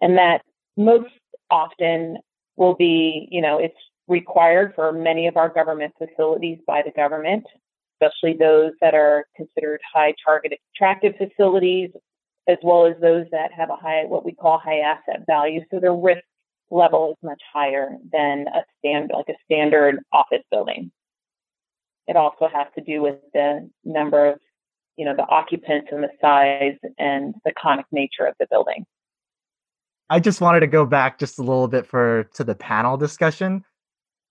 And 0.02 0.18
that 0.18 0.42
most 0.76 1.10
often 1.50 2.18
will 2.56 2.76
be, 2.76 3.28
you 3.32 3.42
know, 3.42 3.58
it's 3.60 3.76
required 4.08 4.74
for 4.76 4.92
many 4.92 5.28
of 5.28 5.38
our 5.38 5.50
government 5.50 5.94
facilities 5.98 6.60
by 6.66 6.82
the 6.84 6.92
government 6.92 7.46
especially 8.00 8.38
those 8.38 8.72
that 8.82 8.94
are 8.94 9.26
considered 9.36 9.80
high 9.94 10.14
target 10.26 10.54
attractive 10.76 11.14
facilities, 11.18 11.90
as 12.48 12.58
well 12.64 12.86
as 12.86 12.96
those 13.02 13.26
that 13.32 13.52
have 13.52 13.70
a 13.70 13.76
high, 13.76 14.06
what 14.06 14.26
we 14.26 14.34
call 14.34 14.58
high 14.58 14.80
asset 14.80 15.24
value. 15.28 15.62
So 15.72 15.80
their 15.80 15.94
risk 15.94 16.24
level 16.70 17.12
is 17.12 17.18
much 17.24 17.42
higher 17.54 17.92
than 18.12 18.48
a 18.48 18.64
stand, 18.80 19.12
like 19.14 19.30
a 19.30 19.36
standard 19.46 20.00
office 20.12 20.44
building. 20.52 20.92
It 22.08 22.16
also 22.16 22.48
has 22.48 22.68
to 22.76 22.82
do 22.82 23.02
with 23.02 23.16
the 23.34 23.70
number 23.84 24.28
of, 24.34 24.40
you 24.96 25.06
know, 25.06 25.16
the 25.16 25.28
occupants 25.28 25.90
and 25.92 26.04
the 26.04 26.10
size 26.22 26.78
and 26.98 27.36
the 27.46 27.52
conic 27.62 27.86
nature 27.92 28.26
of 28.26 28.36
the 28.40 28.48
building. 28.50 28.86
I 30.10 30.22
just 30.22 30.40
wanted 30.40 30.62
to 30.62 30.68
go 30.68 30.86
back 30.86 31.20
just 31.20 31.38
a 31.38 31.42
little 31.42 31.68
bit 31.68 31.86
for 31.86 32.30
to 32.36 32.44
the 32.44 32.56
panel 32.56 32.96
discussion. 32.96 33.66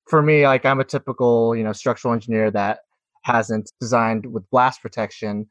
For 0.06 0.22
me, 0.22 0.46
like 0.46 0.64
I'm 0.64 0.80
a 0.80 0.84
typical, 0.84 1.54
you 1.54 1.64
know, 1.64 1.72
structural 1.72 2.14
engineer 2.14 2.50
that 2.52 2.78
hasn't 3.26 3.72
designed 3.80 4.32
with 4.32 4.48
blast 4.50 4.80
protection. 4.80 5.48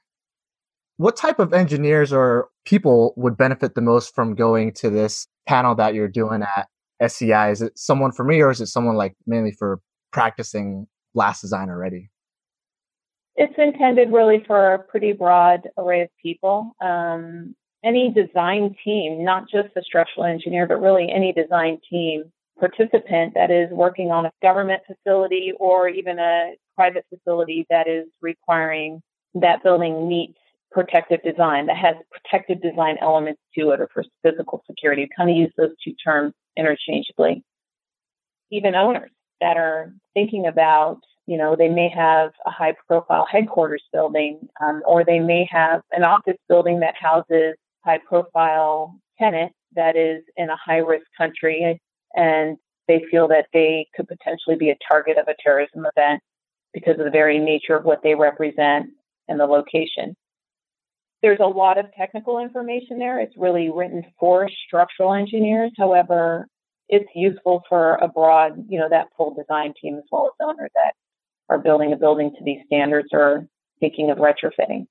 What 0.96 1.17
type 1.17 1.39
of 1.39 1.53
engineers 1.53 2.13
or 2.13 2.48
people 2.63 3.13
would 3.17 3.36
benefit 3.36 3.75
the 3.75 3.82
most 3.82 4.15
from 4.15 4.34
going 4.34 4.72
to 4.75 4.89
this 4.89 5.27
panel 5.46 5.75
that 5.75 5.94
you're 5.94 6.08
doing 6.08 6.41
at 6.41 7.12
SEI? 7.12 7.51
Is 7.51 7.62
it 7.62 7.77
someone 7.77 8.13
for 8.13 8.24
me 8.24 8.39
or 8.39 8.50
is 8.50 8.62
it 8.62 8.67
someone 8.67 8.96
like 8.96 9.13
mainly 9.27 9.51
for 9.51 9.82
practicing 10.13 10.88
blast 11.13 11.41
design 11.41 11.70
already? 11.70 12.10
It's 13.36 13.53
intended 13.58 14.13
really 14.13 14.41
for 14.48 14.75
a 14.75 14.79
pretty 14.79 15.12
broad 15.12 15.67
array 15.77 16.03
of 16.03 16.10
people. 16.24 16.72
Um, 16.79 17.55
any 17.84 18.13
design 18.15 18.74
team, 18.86 19.25
not 19.25 19.50
just 19.51 19.74
the 19.75 19.84
structural 19.86 20.25
engineer, 20.25 20.65
but 20.65 20.79
really 20.79 21.10
any 21.13 21.34
design 21.34 21.79
team 21.89 22.32
participant 22.58 23.34
that 23.36 23.51
is 23.51 23.70
working 23.72 24.12
on 24.12 24.25
a 24.25 24.32
government 24.41 24.82
facility 24.88 25.51
or 25.60 25.89
even 25.89 26.17
a 26.20 26.53
private 26.75 27.05
facility 27.10 27.65
that 27.70 27.88
is 27.88 28.05
requiring 28.22 29.01
that 29.36 29.63
building 29.63 30.08
meets 30.08 30.38
protective 30.72 31.22
design 31.24 31.67
that 31.67 31.77
has 31.77 31.96
protective 32.12 32.62
design 32.62 32.98
elements 33.01 33.41
to 33.58 33.72
it 33.72 33.79
or 33.79 33.89
for 33.94 34.03
physical 34.24 34.62
security. 34.70 35.08
Kind 35.15 35.29
of 35.29 35.38
use 35.38 35.51
those 35.58 35.72
two 35.84 35.94
terms 36.03 36.34
interchangeably. 36.58 37.44
Even 38.51 38.75
owners 38.75 39.12
that 39.41 39.58
are 39.58 39.94
thinking 40.13 40.46
about, 40.48 41.00
you 41.27 41.38
know, 41.38 41.55
they 41.55 41.70
may 41.70 41.89
have 41.89 42.32
a 42.46 42.51
high 42.51 42.75
profile 42.88 43.25
headquarters 43.29 43.84
building, 43.91 44.48
um, 44.62 44.82
or 44.86 45.03
they 45.03 45.20
may 45.20 45.48
have 45.50 45.82
an 45.91 46.03
office 46.03 46.38
building 46.48 46.82
that 46.82 46.96
houses 47.00 47.55
high 47.86 48.00
profile 48.00 49.00
tenants 49.17 49.55
that 49.75 49.96
is 49.96 50.24
in 50.36 50.50
a 50.50 50.58
high 50.58 50.77
risk 50.77 51.05
country 51.17 51.79
and 52.15 52.58
they 52.88 53.03
feel 53.10 53.27
that 53.27 53.48
they 53.53 53.88
could 53.96 54.08
potentially 54.08 54.55
be 54.55 54.70
a 54.70 54.77
target 54.89 55.17
of 55.17 55.27
a 55.27 55.36
terrorism 55.41 55.86
event 55.96 56.22
because 56.75 57.00
of 57.00 57.05
the 57.05 57.12
very 57.12 57.39
nature 57.39 57.75
of 57.75 57.86
what 57.86 58.03
they 58.03 58.13
represent 58.13 58.88
and 59.29 59.39
the 59.39 59.46
location. 59.46 60.13
There's 61.24 61.39
a 61.39 61.48
lot 61.48 61.79
of 61.79 61.86
technical 61.98 62.38
information 62.38 63.00
there. 63.00 63.20
It's 63.20 63.36
really 63.38 63.72
written 63.72 64.03
for 64.20 64.50
structural 64.67 65.13
engineers. 65.13 65.72
However, 65.77 66.48
it's 66.89 67.10
useful 67.15 67.63
for 67.67 67.96
a 67.96 68.10
broad, 68.10 68.65
you 68.70 68.77
know, 68.77 68.89
that 68.89 69.08
full 69.17 69.34
design 69.34 69.74
team 69.82 69.98
as 69.98 70.03
well 70.12 70.27
as 70.27 70.46
owners 70.46 70.70
that 70.75 70.94
are 71.50 71.58
building 71.58 71.94
a 71.94 71.96
building 71.96 72.32
to 72.38 72.44
these 72.44 72.60
standards 72.67 73.08
or 73.13 73.48
thinking 73.79 74.12
of 74.12 74.17
retrofitting. 74.17 74.86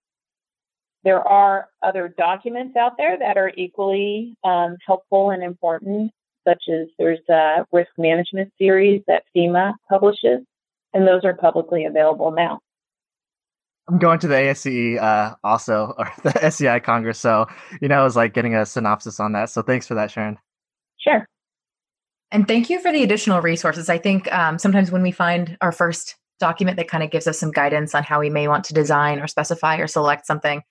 There 1.04 1.20
are 1.20 1.68
other 1.82 2.12
documents 2.16 2.76
out 2.76 2.92
there 2.96 3.18
that 3.18 3.36
are 3.36 3.52
equally 3.56 4.36
um, 4.42 4.78
helpful 4.84 5.30
and 5.30 5.42
important, 5.42 6.12
such 6.48 6.64
as 6.72 6.88
there's 6.98 7.20
a 7.28 7.66
risk 7.72 7.90
management 7.98 8.52
series 8.58 9.02
that 9.06 9.24
FEMA 9.36 9.74
publishes 9.90 10.40
and 10.94 11.06
those 11.06 11.24
are 11.24 11.34
publicly 11.34 11.84
available 11.84 12.30
now. 12.30 12.60
I'm 13.88 13.98
going 13.98 14.18
to 14.20 14.28
the 14.28 14.34
ASCE 14.34 14.98
uh, 14.98 15.34
also, 15.44 15.94
or 15.98 16.10
the 16.22 16.50
SEI 16.50 16.80
Congress. 16.80 17.18
So, 17.18 17.46
you 17.82 17.88
know, 17.88 18.00
I 18.00 18.04
was 18.04 18.16
like 18.16 18.32
getting 18.32 18.54
a 18.54 18.64
synopsis 18.64 19.20
on 19.20 19.32
that. 19.32 19.50
So 19.50 19.60
thanks 19.60 19.86
for 19.86 19.94
that, 19.94 20.10
Sharon. 20.10 20.38
Sure. 20.98 21.26
And 22.32 22.48
thank 22.48 22.70
you 22.70 22.80
for 22.80 22.90
the 22.90 23.02
additional 23.02 23.42
resources. 23.42 23.88
I 23.88 23.98
think 23.98 24.32
um, 24.32 24.58
sometimes 24.58 24.90
when 24.90 25.02
we 25.02 25.12
find 25.12 25.56
our 25.60 25.70
first 25.70 26.16
document 26.40 26.76
that 26.78 26.88
kind 26.88 27.04
of 27.04 27.10
gives 27.10 27.26
us 27.26 27.38
some 27.38 27.52
guidance 27.52 27.94
on 27.94 28.02
how 28.02 28.18
we 28.18 28.30
may 28.30 28.48
want 28.48 28.64
to 28.64 28.74
design 28.74 29.20
or 29.20 29.26
specify 29.26 29.76
or 29.76 29.86
select 29.86 30.26
something, 30.26 30.62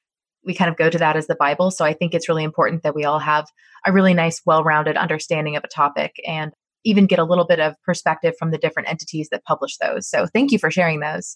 we 0.45 0.53
kind 0.53 0.69
of 0.69 0.75
go 0.75 0.89
to 0.89 0.97
that 0.97 1.15
as 1.15 1.27
the 1.27 1.35
Bible. 1.35 1.71
So 1.71 1.85
I 1.85 1.93
think 1.93 2.13
it's 2.13 2.27
really 2.27 2.43
important 2.43 2.83
that 2.83 2.95
we 2.95 3.05
all 3.05 3.19
have 3.19 3.45
a 3.85 3.93
really 3.93 4.13
nice, 4.13 4.41
well 4.45 4.63
rounded 4.63 4.97
understanding 4.97 5.55
of 5.55 5.63
a 5.63 5.69
topic 5.69 6.15
and 6.27 6.51
even 6.83 7.05
get 7.05 7.19
a 7.19 7.23
little 7.23 7.45
bit 7.45 7.59
of 7.59 7.75
perspective 7.83 8.33
from 8.37 8.51
the 8.51 8.57
different 8.57 8.89
entities 8.89 9.29
that 9.29 9.43
publish 9.45 9.77
those. 9.77 10.07
So 10.07 10.25
thank 10.27 10.51
you 10.51 10.59
for 10.59 10.71
sharing 10.71 10.99
those. 10.99 11.35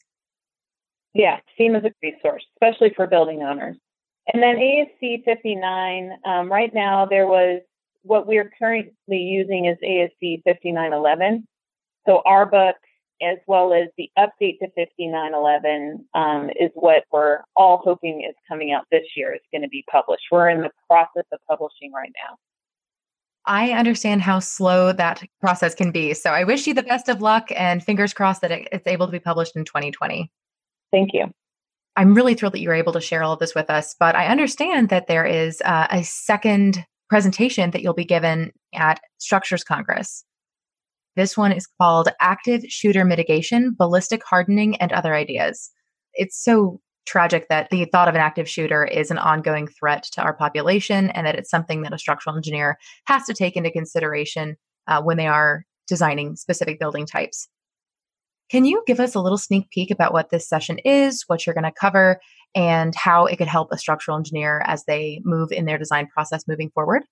Yeah, 1.13 1.39
FEMA 1.59 1.79
is 1.79 1.85
a 1.85 1.91
resource, 2.03 2.45
especially 2.55 2.93
for 2.95 3.07
building 3.07 3.41
owners. 3.41 3.77
And 4.33 4.43
then 4.43 4.57
ASCE 4.57 5.23
59, 5.23 6.11
um, 6.25 6.51
right 6.51 6.73
now 6.73 7.05
there 7.05 7.27
was 7.27 7.61
what 8.03 8.27
we're 8.27 8.51
currently 8.59 9.17
using 9.17 9.65
is 9.65 9.77
ASCE 9.83 10.43
5911. 10.43 11.47
So 12.05 12.21
our 12.25 12.45
book 12.45 12.75
as 13.21 13.37
well 13.47 13.73
as 13.73 13.87
the 13.97 14.09
update 14.17 14.59
to 14.59 14.67
5911 14.75 16.05
um, 16.13 16.49
is 16.59 16.69
what 16.75 17.03
we're 17.11 17.39
all 17.55 17.81
hoping 17.83 18.23
is 18.27 18.35
coming 18.47 18.71
out 18.71 18.85
this 18.91 19.05
year. 19.15 19.33
Is 19.33 19.41
going 19.51 19.63
to 19.63 19.69
be 19.69 19.83
published. 19.91 20.23
We're 20.31 20.49
in 20.49 20.61
the 20.61 20.71
process 20.87 21.25
of 21.31 21.39
publishing 21.47 21.91
right 21.93 22.11
now. 22.27 22.37
I 23.47 23.71
understand 23.71 24.21
how 24.21 24.39
slow 24.39 24.91
that 24.91 25.23
process 25.39 25.73
can 25.73 25.91
be. 25.91 26.13
So 26.13 26.31
I 26.31 26.43
wish 26.43 26.67
you 26.67 26.73
the 26.73 26.83
best 26.83 27.07
of 27.09 27.21
luck 27.21 27.47
and 27.55 27.83
fingers 27.83 28.13
crossed 28.13 28.41
that 28.41 28.51
it, 28.51 28.67
it's 28.71 28.87
able 28.87 29.05
to 29.05 29.11
be 29.11 29.19
published 29.19 29.55
in 29.55 29.65
2020. 29.65 30.29
Thank 30.91 31.13
you. 31.13 31.31
I'm 31.95 32.13
really 32.13 32.35
thrilled 32.35 32.53
that 32.53 32.59
you're 32.59 32.73
able 32.73 32.93
to 32.93 33.01
share 33.01 33.23
all 33.23 33.33
of 33.33 33.39
this 33.39 33.55
with 33.55 33.69
us. 33.69 33.95
But 33.99 34.15
I 34.15 34.27
understand 34.27 34.89
that 34.89 35.07
there 35.07 35.25
is 35.25 35.61
uh, 35.65 35.87
a 35.89 36.03
second 36.03 36.85
presentation 37.09 37.71
that 37.71 37.81
you'll 37.81 37.93
be 37.93 38.05
given 38.05 38.51
at 38.75 38.99
Structures 39.17 39.63
Congress. 39.63 40.23
This 41.15 41.35
one 41.35 41.51
is 41.51 41.67
called 41.81 42.09
Active 42.19 42.61
Shooter 42.67 43.03
Mitigation, 43.03 43.73
Ballistic 43.75 44.21
Hardening, 44.23 44.75
and 44.75 44.91
Other 44.91 45.15
Ideas. 45.15 45.71
It's 46.13 46.41
so 46.41 46.79
tragic 47.07 47.47
that 47.49 47.69
the 47.71 47.85
thought 47.85 48.07
of 48.07 48.15
an 48.15 48.21
active 48.21 48.47
shooter 48.47 48.85
is 48.85 49.09
an 49.09 49.17
ongoing 49.17 49.67
threat 49.67 50.03
to 50.11 50.21
our 50.21 50.33
population 50.33 51.09
and 51.11 51.25
that 51.25 51.35
it's 51.35 51.49
something 51.49 51.81
that 51.81 51.93
a 51.93 51.97
structural 51.97 52.35
engineer 52.35 52.77
has 53.05 53.25
to 53.25 53.33
take 53.33 53.55
into 53.55 53.71
consideration 53.71 54.57
uh, 54.87 55.01
when 55.01 55.17
they 55.17 55.27
are 55.27 55.63
designing 55.87 56.35
specific 56.35 56.79
building 56.79 57.05
types. 57.05 57.47
Can 58.49 58.65
you 58.65 58.83
give 58.85 58.99
us 58.99 59.15
a 59.15 59.21
little 59.21 59.37
sneak 59.37 59.69
peek 59.71 59.89
about 59.89 60.13
what 60.13 60.29
this 60.29 60.47
session 60.47 60.77
is, 60.79 61.23
what 61.27 61.45
you're 61.45 61.55
going 61.55 61.63
to 61.63 61.71
cover, 61.71 62.19
and 62.55 62.93
how 62.95 63.25
it 63.25 63.37
could 63.37 63.47
help 63.47 63.69
a 63.71 63.77
structural 63.77 64.17
engineer 64.17 64.61
as 64.65 64.85
they 64.85 65.21
move 65.25 65.51
in 65.51 65.65
their 65.65 65.77
design 65.77 66.07
process 66.07 66.47
moving 66.47 66.69
forward? 66.69 67.03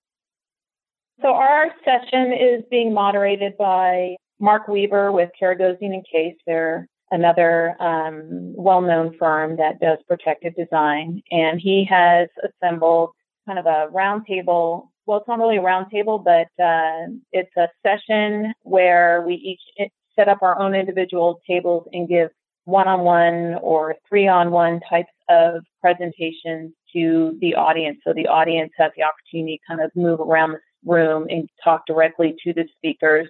So, 1.20 1.28
our 1.28 1.66
session 1.84 2.32
is 2.32 2.62
being 2.70 2.92
moderated 2.92 3.56
by 3.58 4.16
Mark 4.38 4.68
Weaver 4.68 5.12
with 5.12 5.30
Karagozian 5.40 5.92
and 5.94 6.04
Case. 6.10 6.36
They're 6.46 6.88
another 7.10 7.76
um, 7.80 8.52
well 8.54 8.80
known 8.80 9.16
firm 9.18 9.56
that 9.56 9.80
does 9.80 9.98
protective 10.08 10.54
design. 10.54 11.22
And 11.30 11.60
he 11.60 11.86
has 11.88 12.28
assembled 12.42 13.10
kind 13.46 13.58
of 13.58 13.66
a 13.66 13.88
roundtable. 13.92 14.88
Well, 15.06 15.18
it's 15.18 15.28
not 15.28 15.38
really 15.38 15.58
a 15.58 15.62
roundtable, 15.62 16.22
but 16.22 16.48
uh, 16.62 17.12
it's 17.32 17.56
a 17.56 17.68
session 17.84 18.52
where 18.62 19.22
we 19.26 19.34
each 19.34 19.90
set 20.16 20.28
up 20.28 20.42
our 20.42 20.58
own 20.58 20.74
individual 20.74 21.40
tables 21.48 21.86
and 21.92 22.08
give 22.08 22.30
one 22.64 22.88
on 22.88 23.00
one 23.00 23.54
or 23.62 23.94
three 24.08 24.26
on 24.26 24.50
one 24.50 24.80
types 24.90 25.12
of 25.28 25.62
presentations 25.80 26.72
to 26.92 27.38
the 27.40 27.54
audience. 27.54 27.98
So 28.04 28.12
the 28.12 28.26
audience 28.26 28.72
has 28.76 28.90
the 28.96 29.04
opportunity 29.04 29.58
to 29.58 29.62
kind 29.68 29.80
of 29.80 29.90
move 29.94 30.18
around 30.20 30.52
the 30.52 30.58
room 30.84 31.26
and 31.30 31.48
talk 31.62 31.86
directly 31.86 32.34
to 32.44 32.52
the 32.52 32.64
speakers 32.76 33.28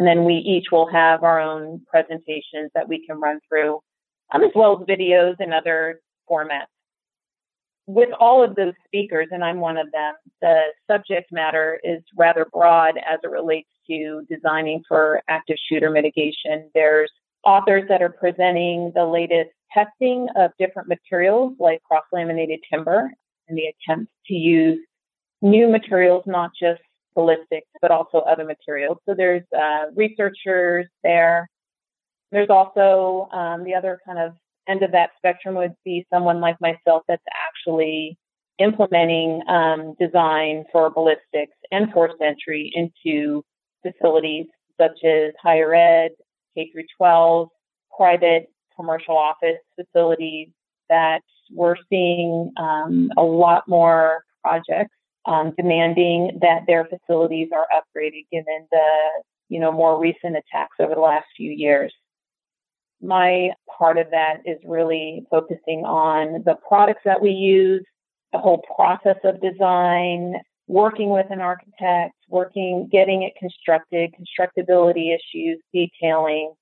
and 0.00 0.08
then 0.08 0.24
we 0.24 0.36
each 0.36 0.68
will 0.72 0.90
have 0.90 1.22
our 1.24 1.38
own 1.38 1.82
presentations 1.86 2.70
that 2.74 2.88
we 2.88 3.04
can 3.06 3.20
run 3.20 3.38
through, 3.46 3.80
um, 4.32 4.42
as 4.42 4.50
well 4.54 4.80
as 4.80 4.86
videos 4.86 5.34
and 5.40 5.52
other 5.52 6.00
formats. 6.28 6.72
With 7.86 8.08
all 8.18 8.42
of 8.42 8.54
those 8.54 8.72
speakers, 8.86 9.28
and 9.30 9.44
I'm 9.44 9.60
one 9.60 9.76
of 9.76 9.92
them, 9.92 10.14
the 10.40 10.62
subject 10.90 11.30
matter 11.30 11.78
is 11.84 12.00
rather 12.16 12.46
broad 12.50 12.94
as 12.96 13.18
it 13.22 13.28
relates 13.28 13.68
to 13.90 14.22
designing 14.30 14.82
for 14.88 15.20
active 15.28 15.58
shooter 15.70 15.90
mitigation. 15.90 16.70
There's 16.74 17.12
authors 17.44 17.84
that 17.90 18.00
are 18.00 18.08
presenting 18.08 18.92
the 18.94 19.04
latest 19.04 19.50
testing 19.70 20.28
of 20.34 20.50
different 20.58 20.88
materials 20.88 21.52
like 21.60 21.82
cross 21.82 22.04
laminated 22.10 22.60
timber 22.72 23.12
and 23.48 23.58
the 23.58 23.66
attempt 23.66 24.10
to 24.28 24.34
use 24.34 24.78
new 25.42 25.68
materials, 25.68 26.22
not 26.26 26.52
just 26.58 26.80
ballistics, 27.20 27.68
but 27.82 27.90
also 27.90 28.18
other 28.18 28.44
materials. 28.44 28.98
So 29.06 29.14
there's 29.14 29.42
uh, 29.56 29.86
researchers 29.94 30.86
there. 31.02 31.48
There's 32.32 32.48
also 32.48 33.28
um, 33.32 33.64
the 33.64 33.74
other 33.74 34.00
kind 34.06 34.18
of 34.18 34.32
end 34.68 34.82
of 34.82 34.92
that 34.92 35.10
spectrum 35.18 35.54
would 35.56 35.74
be 35.84 36.06
someone 36.12 36.40
like 36.40 36.56
myself 36.60 37.02
that's 37.08 37.22
actually 37.48 38.16
implementing 38.58 39.42
um, 39.48 39.94
design 39.98 40.64
for 40.70 40.90
ballistics 40.90 41.56
and 41.70 41.92
forced 41.92 42.20
entry 42.22 42.70
into 42.74 43.42
facilities 43.82 44.46
such 44.80 45.04
as 45.04 45.32
higher 45.42 45.74
ed, 45.74 46.10
K 46.54 46.70
through 46.72 46.84
12, 46.96 47.48
private 47.96 48.50
commercial 48.76 49.16
office 49.16 49.60
facilities 49.76 50.48
that 50.88 51.20
we're 51.52 51.76
seeing 51.88 52.52
um, 52.56 53.10
a 53.16 53.22
lot 53.22 53.64
more 53.66 54.24
projects 54.42 54.94
um, 55.30 55.54
demanding 55.56 56.38
that 56.42 56.62
their 56.66 56.86
facilities 56.86 57.48
are 57.54 57.66
upgraded 57.72 58.26
given 58.32 58.66
the 58.72 59.22
you 59.48 59.60
know 59.60 59.70
more 59.70 59.98
recent 59.98 60.36
attacks 60.36 60.76
over 60.80 60.94
the 60.94 61.00
last 61.00 61.26
few 61.36 61.52
years. 61.52 61.94
My 63.00 63.50
part 63.78 63.96
of 63.96 64.10
that 64.10 64.40
is 64.44 64.58
really 64.64 65.24
focusing 65.30 65.84
on 65.86 66.42
the 66.44 66.56
products 66.68 67.02
that 67.04 67.22
we 67.22 67.30
use, 67.30 67.84
the 68.32 68.38
whole 68.38 68.62
process 68.76 69.16
of 69.24 69.40
design, 69.40 70.34
working 70.66 71.10
with 71.10 71.26
an 71.30 71.40
architect, 71.40 72.14
working, 72.28 72.88
getting 72.90 73.22
it 73.22 73.32
constructed, 73.38 74.10
constructability 74.12 75.14
issues, 75.14 75.58
detailing, 75.72 76.52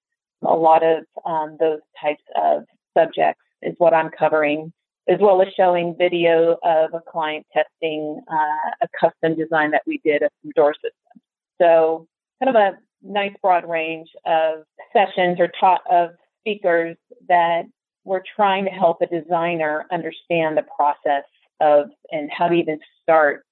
a 0.42 0.54
lot 0.54 0.84
of 0.84 1.04
um, 1.26 1.56
those 1.58 1.80
types 2.00 2.22
of 2.40 2.64
subjects 2.96 3.42
is 3.62 3.74
what 3.78 3.94
I'm 3.94 4.10
covering 4.16 4.72
as 5.08 5.18
well 5.20 5.40
as 5.40 5.48
showing 5.56 5.94
video 5.96 6.58
of 6.62 6.92
a 6.94 7.00
client 7.10 7.46
testing 7.52 8.20
uh, 8.30 8.70
a 8.82 8.88
custom 8.98 9.36
design 9.36 9.70
that 9.70 9.82
we 9.86 10.00
did 10.04 10.22
of 10.22 10.30
some 10.42 10.52
door 10.54 10.74
systems. 10.74 11.22
So 11.60 12.06
kind 12.42 12.54
of 12.54 12.60
a 12.60 12.78
nice 13.02 13.32
broad 13.42 13.68
range 13.68 14.08
of 14.26 14.64
sessions 14.92 15.38
or 15.40 15.50
taught 15.58 15.80
of 15.90 16.10
speakers 16.40 16.96
that 17.28 17.62
we're 18.04 18.22
trying 18.36 18.64
to 18.64 18.70
help 18.70 19.02
a 19.02 19.06
designer 19.06 19.86
understand 19.90 20.56
the 20.56 20.64
process 20.76 21.24
of 21.60 21.90
and 22.10 22.30
how 22.30 22.48
to 22.48 22.54
even 22.54 22.78
start 23.02 23.44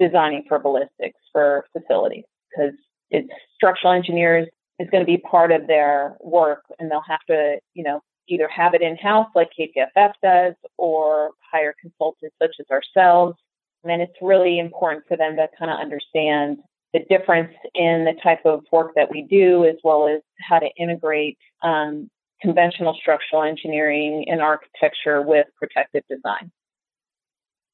designing 0.00 0.44
for 0.48 0.58
ballistics 0.58 1.18
for 1.32 1.64
facilities 1.72 2.24
because 2.50 2.74
it's 3.10 3.28
structural 3.54 3.92
engineers 3.92 4.48
is 4.78 4.88
going 4.90 5.02
to 5.02 5.06
be 5.06 5.18
part 5.18 5.52
of 5.52 5.66
their 5.66 6.16
work 6.20 6.62
and 6.78 6.90
they'll 6.90 7.04
have 7.08 7.24
to, 7.28 7.58
you 7.74 7.84
know, 7.84 8.00
either 8.28 8.48
have 8.48 8.74
it 8.74 8.82
in 8.82 8.96
house 8.96 9.28
like 9.34 9.50
KPFF 9.58 10.12
does 10.22 10.54
or 10.76 11.30
hire 11.52 11.74
consultants 11.80 12.34
such 12.40 12.54
as 12.60 12.66
ourselves. 12.70 13.36
And 13.84 14.00
it's 14.00 14.16
really 14.22 14.58
important 14.58 15.04
for 15.06 15.16
them 15.16 15.36
to 15.36 15.46
kind 15.58 15.70
of 15.70 15.78
understand 15.78 16.58
the 16.94 17.00
difference 17.10 17.52
in 17.74 18.04
the 18.04 18.14
type 18.22 18.40
of 18.44 18.64
work 18.72 18.92
that 18.94 19.10
we 19.10 19.22
do, 19.22 19.64
as 19.64 19.76
well 19.82 20.08
as 20.08 20.22
how 20.48 20.58
to 20.58 20.68
integrate 20.78 21.36
um, 21.62 22.08
conventional 22.40 22.96
structural 23.00 23.42
engineering 23.42 24.24
and 24.28 24.40
architecture 24.40 25.20
with 25.20 25.46
protective 25.58 26.02
design. 26.08 26.50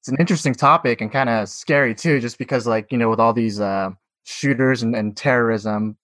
It's 0.01 0.09
an 0.09 0.17
interesting 0.19 0.55
topic 0.55 1.01
and 1.03 1.13
kind 1.13 1.29
of 1.29 1.49
scary 1.49 1.95
too, 1.95 2.21
just 2.21 2.39
because, 2.39 2.67
like, 2.67 2.91
you 2.91 2.97
know, 2.97 3.11
with 3.11 3.21
all 3.21 3.35
these 3.35 3.61
uh, 3.61 3.91
shooters 4.25 4.83
and, 4.83 4.97
and 4.97 5.15
terrorism, 5.15 5.97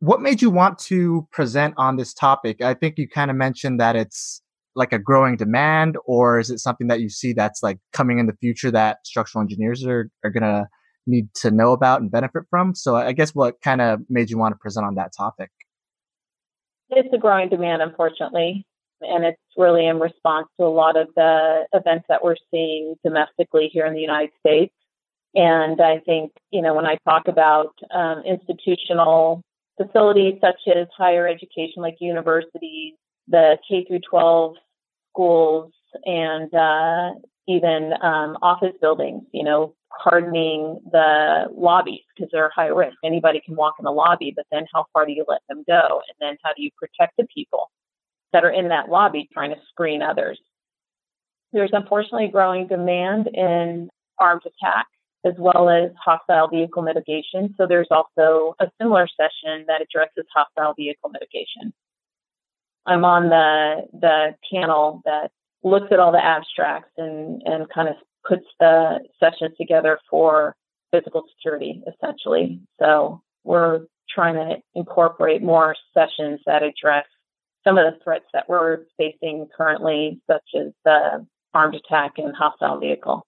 what 0.00 0.22
made 0.22 0.40
you 0.40 0.50
want 0.50 0.78
to 0.78 1.28
present 1.30 1.74
on 1.76 1.96
this 1.96 2.12
topic? 2.14 2.62
I 2.62 2.74
think 2.74 2.98
you 2.98 3.06
kind 3.06 3.30
of 3.30 3.36
mentioned 3.36 3.78
that 3.80 3.96
it's 3.96 4.42
like 4.74 4.92
a 4.92 4.98
growing 4.98 5.36
demand, 5.36 5.98
or 6.06 6.38
is 6.38 6.50
it 6.50 6.58
something 6.58 6.86
that 6.88 7.00
you 7.00 7.10
see 7.10 7.32
that's 7.32 7.62
like 7.62 7.78
coming 7.92 8.18
in 8.18 8.26
the 8.26 8.36
future 8.40 8.70
that 8.70 8.98
structural 9.04 9.42
engineers 9.42 9.84
are, 9.84 10.10
are 10.24 10.30
going 10.30 10.42
to 10.42 10.66
need 11.06 11.32
to 11.34 11.50
know 11.50 11.72
about 11.72 12.00
and 12.00 12.10
benefit 12.10 12.44
from? 12.48 12.74
So 12.74 12.96
I 12.96 13.12
guess 13.12 13.34
what 13.34 13.60
kind 13.62 13.82
of 13.82 14.00
made 14.08 14.30
you 14.30 14.38
want 14.38 14.54
to 14.54 14.58
present 14.58 14.86
on 14.86 14.94
that 14.94 15.12
topic? 15.16 15.50
It's 16.88 17.12
a 17.12 17.18
growing 17.18 17.50
demand, 17.50 17.82
unfortunately. 17.82 18.64
And 19.02 19.24
it's 19.24 19.40
really 19.56 19.86
in 19.86 19.98
response 19.98 20.48
to 20.58 20.66
a 20.66 20.68
lot 20.68 20.96
of 20.96 21.08
the 21.14 21.66
events 21.72 22.06
that 22.08 22.22
we're 22.24 22.36
seeing 22.50 22.96
domestically 23.04 23.68
here 23.72 23.86
in 23.86 23.94
the 23.94 24.00
United 24.00 24.30
States. 24.40 24.74
And 25.34 25.80
I 25.80 26.00
think, 26.00 26.32
you 26.50 26.60
know, 26.62 26.74
when 26.74 26.86
I 26.86 26.96
talk 27.06 27.28
about 27.28 27.74
um, 27.94 28.22
institutional 28.26 29.42
facilities 29.80 30.34
such 30.40 30.60
as 30.74 30.86
higher 30.96 31.26
education, 31.26 31.82
like 31.82 31.96
universities, 32.00 32.94
the 33.28 33.58
K 33.68 33.84
through 33.86 34.00
12 34.08 34.56
schools, 35.12 35.72
and 36.04 36.52
uh, 36.54 37.10
even 37.48 37.92
um, 38.02 38.36
office 38.42 38.74
buildings, 38.80 39.22
you 39.32 39.44
know, 39.44 39.74
hardening 39.90 40.80
the 40.92 41.46
lobbies 41.56 42.02
because 42.14 42.30
they're 42.32 42.50
high 42.54 42.66
risk. 42.66 42.96
Anybody 43.04 43.40
can 43.44 43.56
walk 43.56 43.74
in 43.78 43.84
the 43.84 43.90
lobby, 43.90 44.32
but 44.34 44.46
then 44.52 44.64
how 44.72 44.86
far 44.92 45.06
do 45.06 45.12
you 45.12 45.24
let 45.28 45.40
them 45.48 45.64
go? 45.66 46.00
And 46.08 46.16
then 46.20 46.36
how 46.44 46.50
do 46.56 46.62
you 46.62 46.70
protect 46.78 47.16
the 47.16 47.26
people 47.34 47.70
that 48.32 48.44
are 48.44 48.50
in 48.50 48.68
that 48.68 48.88
lobby 48.88 49.28
trying 49.32 49.50
to 49.50 49.60
screen 49.70 50.02
others? 50.02 50.38
There's 51.52 51.70
unfortunately 51.72 52.28
growing 52.28 52.68
demand 52.68 53.28
in 53.34 53.88
armed 54.18 54.42
attack 54.46 54.86
as 55.24 55.34
well 55.38 55.68
as 55.68 55.90
hostile 56.02 56.48
vehicle 56.48 56.82
mitigation. 56.82 57.54
So 57.56 57.66
there's 57.66 57.88
also 57.90 58.54
a 58.60 58.70
similar 58.80 59.06
session 59.06 59.64
that 59.66 59.82
addresses 59.82 60.24
hostile 60.34 60.74
vehicle 60.74 61.10
mitigation. 61.10 61.72
I'm 62.86 63.04
on 63.04 63.28
the 63.28 63.86
the 63.92 64.34
panel 64.52 65.02
that 65.04 65.30
looks 65.62 65.88
at 65.90 65.98
all 65.98 66.12
the 66.12 66.24
abstracts 66.24 66.92
and, 66.96 67.42
and 67.44 67.68
kind 67.68 67.88
of 67.88 67.96
puts 68.26 68.46
the 68.58 69.00
sessions 69.18 69.54
together 69.58 69.98
for 70.10 70.56
physical 70.90 71.24
security 71.36 71.82
essentially. 71.86 72.60
So 72.78 73.22
we're 73.44 73.82
trying 74.08 74.34
to 74.34 74.56
incorporate 74.74 75.42
more 75.42 75.76
sessions 75.94 76.40
that 76.46 76.62
address 76.62 77.04
some 77.64 77.78
of 77.78 77.84
the 77.84 77.98
threats 78.02 78.24
that 78.32 78.48
we're 78.48 78.84
facing 78.96 79.46
currently, 79.54 80.20
such 80.26 80.42
as 80.58 80.72
the 80.84 81.26
armed 81.52 81.74
attack 81.74 82.12
and 82.16 82.34
hostile 82.34 82.78
vehicle. 82.80 83.26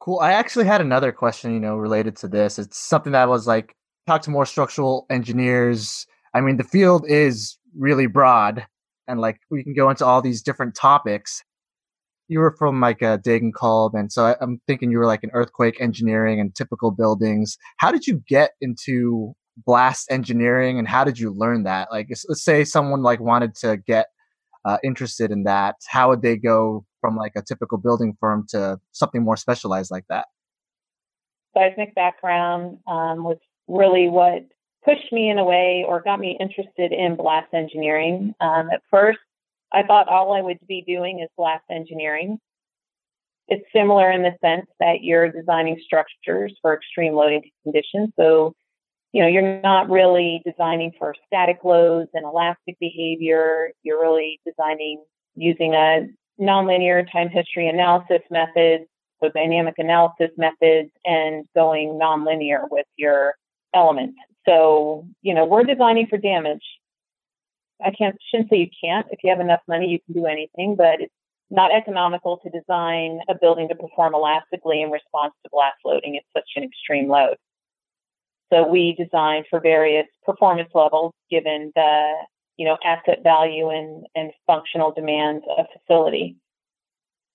Cool. 0.00 0.20
I 0.20 0.32
actually 0.32 0.66
had 0.66 0.80
another 0.80 1.12
question, 1.12 1.54
you 1.54 1.60
know, 1.60 1.76
related 1.76 2.16
to 2.16 2.28
this. 2.28 2.58
It's 2.58 2.78
something 2.78 3.12
that 3.12 3.28
was 3.28 3.46
like 3.46 3.74
talk 4.06 4.22
to 4.22 4.30
more 4.30 4.46
structural 4.46 5.06
engineers. 5.10 6.06
I 6.34 6.40
mean, 6.40 6.56
the 6.56 6.64
field 6.64 7.04
is 7.08 7.58
really 7.76 8.06
broad 8.06 8.66
and 9.06 9.20
like 9.20 9.40
we 9.50 9.62
can 9.62 9.74
go 9.74 9.90
into 9.90 10.04
all 10.04 10.22
these 10.22 10.42
different 10.42 10.74
topics. 10.74 11.42
You 12.28 12.38
were 12.40 12.54
from 12.58 12.80
like 12.80 13.02
a 13.02 13.18
Degenkolb, 13.18 13.92
and 13.94 14.10
so 14.10 14.24
I, 14.26 14.36
I'm 14.40 14.60
thinking 14.66 14.90
you 14.90 14.98
were 14.98 15.06
like 15.06 15.24
an 15.24 15.30
earthquake 15.34 15.80
engineering 15.80 16.40
and 16.40 16.54
typical 16.54 16.90
buildings. 16.90 17.58
How 17.76 17.92
did 17.92 18.06
you 18.06 18.22
get 18.26 18.52
into 18.60 19.34
blast 19.66 20.10
engineering 20.10 20.78
and 20.78 20.88
how 20.88 21.04
did 21.04 21.18
you 21.18 21.30
learn 21.30 21.64
that? 21.64 21.88
Like, 21.90 22.08
let's 22.28 22.42
say 22.42 22.64
someone 22.64 23.02
like 23.02 23.20
wanted 23.20 23.54
to 23.56 23.76
get 23.76 24.06
uh, 24.64 24.78
interested 24.82 25.30
in 25.30 25.44
that. 25.44 25.76
How 25.86 26.08
would 26.08 26.22
they 26.22 26.36
go 26.36 26.86
from 27.04 27.16
like 27.16 27.32
a 27.36 27.42
typical 27.42 27.76
building 27.76 28.16
firm 28.18 28.46
to 28.48 28.80
something 28.92 29.22
more 29.22 29.36
specialized 29.36 29.90
like 29.90 30.06
that? 30.08 30.24
Seismic 31.54 31.94
background 31.94 32.78
um, 32.86 33.24
was 33.24 33.36
really 33.68 34.08
what 34.08 34.46
pushed 34.86 35.12
me 35.12 35.28
in 35.28 35.38
a 35.38 35.44
way 35.44 35.84
or 35.86 36.00
got 36.00 36.18
me 36.18 36.34
interested 36.40 36.92
in 36.92 37.14
blast 37.14 37.52
engineering. 37.52 38.34
Um, 38.40 38.70
at 38.72 38.80
first, 38.90 39.18
I 39.70 39.82
thought 39.82 40.08
all 40.08 40.32
I 40.32 40.40
would 40.40 40.56
be 40.66 40.82
doing 40.86 41.20
is 41.20 41.28
blast 41.36 41.64
engineering. 41.70 42.38
It's 43.48 43.66
similar 43.70 44.10
in 44.10 44.22
the 44.22 44.32
sense 44.42 44.66
that 44.80 45.02
you're 45.02 45.30
designing 45.30 45.78
structures 45.84 46.56
for 46.62 46.74
extreme 46.74 47.12
loading 47.12 47.42
conditions. 47.64 48.14
So, 48.18 48.54
you 49.12 49.20
know, 49.20 49.28
you're 49.28 49.60
not 49.60 49.90
really 49.90 50.40
designing 50.46 50.92
for 50.98 51.14
static 51.26 51.58
loads 51.64 52.08
and 52.14 52.24
elastic 52.24 52.78
behavior. 52.80 53.72
You're 53.82 54.00
really 54.00 54.40
designing 54.46 55.04
using 55.36 55.74
a 55.74 56.06
nonlinear 56.40 57.10
time 57.10 57.28
history 57.28 57.68
analysis 57.68 58.22
methods, 58.30 58.84
so 59.22 59.30
dynamic 59.30 59.74
analysis 59.78 60.30
methods, 60.36 60.90
and 61.04 61.46
going 61.54 61.98
nonlinear 62.00 62.68
with 62.70 62.86
your 62.96 63.34
elements. 63.74 64.16
So, 64.46 65.06
you 65.22 65.34
know, 65.34 65.44
we're 65.44 65.64
designing 65.64 66.06
for 66.06 66.18
damage. 66.18 66.64
I 67.84 67.90
can't 67.90 68.16
shouldn't 68.30 68.50
say 68.50 68.58
you 68.58 68.70
can't. 68.82 69.06
If 69.10 69.20
you 69.22 69.30
have 69.30 69.40
enough 69.40 69.60
money, 69.66 69.88
you 69.88 69.98
can 70.00 70.14
do 70.14 70.26
anything, 70.26 70.76
but 70.76 71.00
it's 71.00 71.12
not 71.50 71.74
economical 71.74 72.38
to 72.38 72.50
design 72.50 73.20
a 73.28 73.34
building 73.34 73.68
to 73.68 73.74
perform 73.74 74.14
elastically 74.14 74.82
in 74.82 74.90
response 74.90 75.34
to 75.42 75.50
blast 75.52 75.78
loading. 75.84 76.14
It's 76.14 76.26
such 76.34 76.50
an 76.56 76.62
extreme 76.62 77.08
load. 77.08 77.36
So 78.52 78.66
we 78.66 78.94
design 78.94 79.44
for 79.50 79.60
various 79.60 80.06
performance 80.24 80.70
levels 80.74 81.12
given 81.30 81.72
the 81.74 82.12
you 82.56 82.66
know 82.66 82.76
asset 82.84 83.20
value 83.22 83.70
and, 83.70 84.06
and 84.14 84.30
functional 84.46 84.92
demands 84.92 85.44
of 85.56 85.66
facility. 85.72 86.36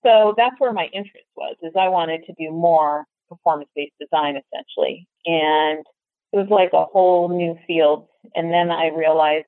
So 0.04 0.34
that's 0.36 0.58
where 0.58 0.72
my 0.72 0.86
interest 0.92 1.26
was, 1.36 1.56
is 1.62 1.72
I 1.78 1.88
wanted 1.88 2.22
to 2.26 2.32
do 2.38 2.50
more 2.50 3.04
performance-based 3.28 3.94
design 4.00 4.36
essentially. 4.36 5.06
And 5.26 5.84
it 6.32 6.36
was 6.36 6.48
like 6.50 6.70
a 6.72 6.84
whole 6.84 7.28
new 7.28 7.56
field. 7.66 8.06
And 8.34 8.52
then 8.52 8.70
I 8.70 8.88
realized 8.88 9.46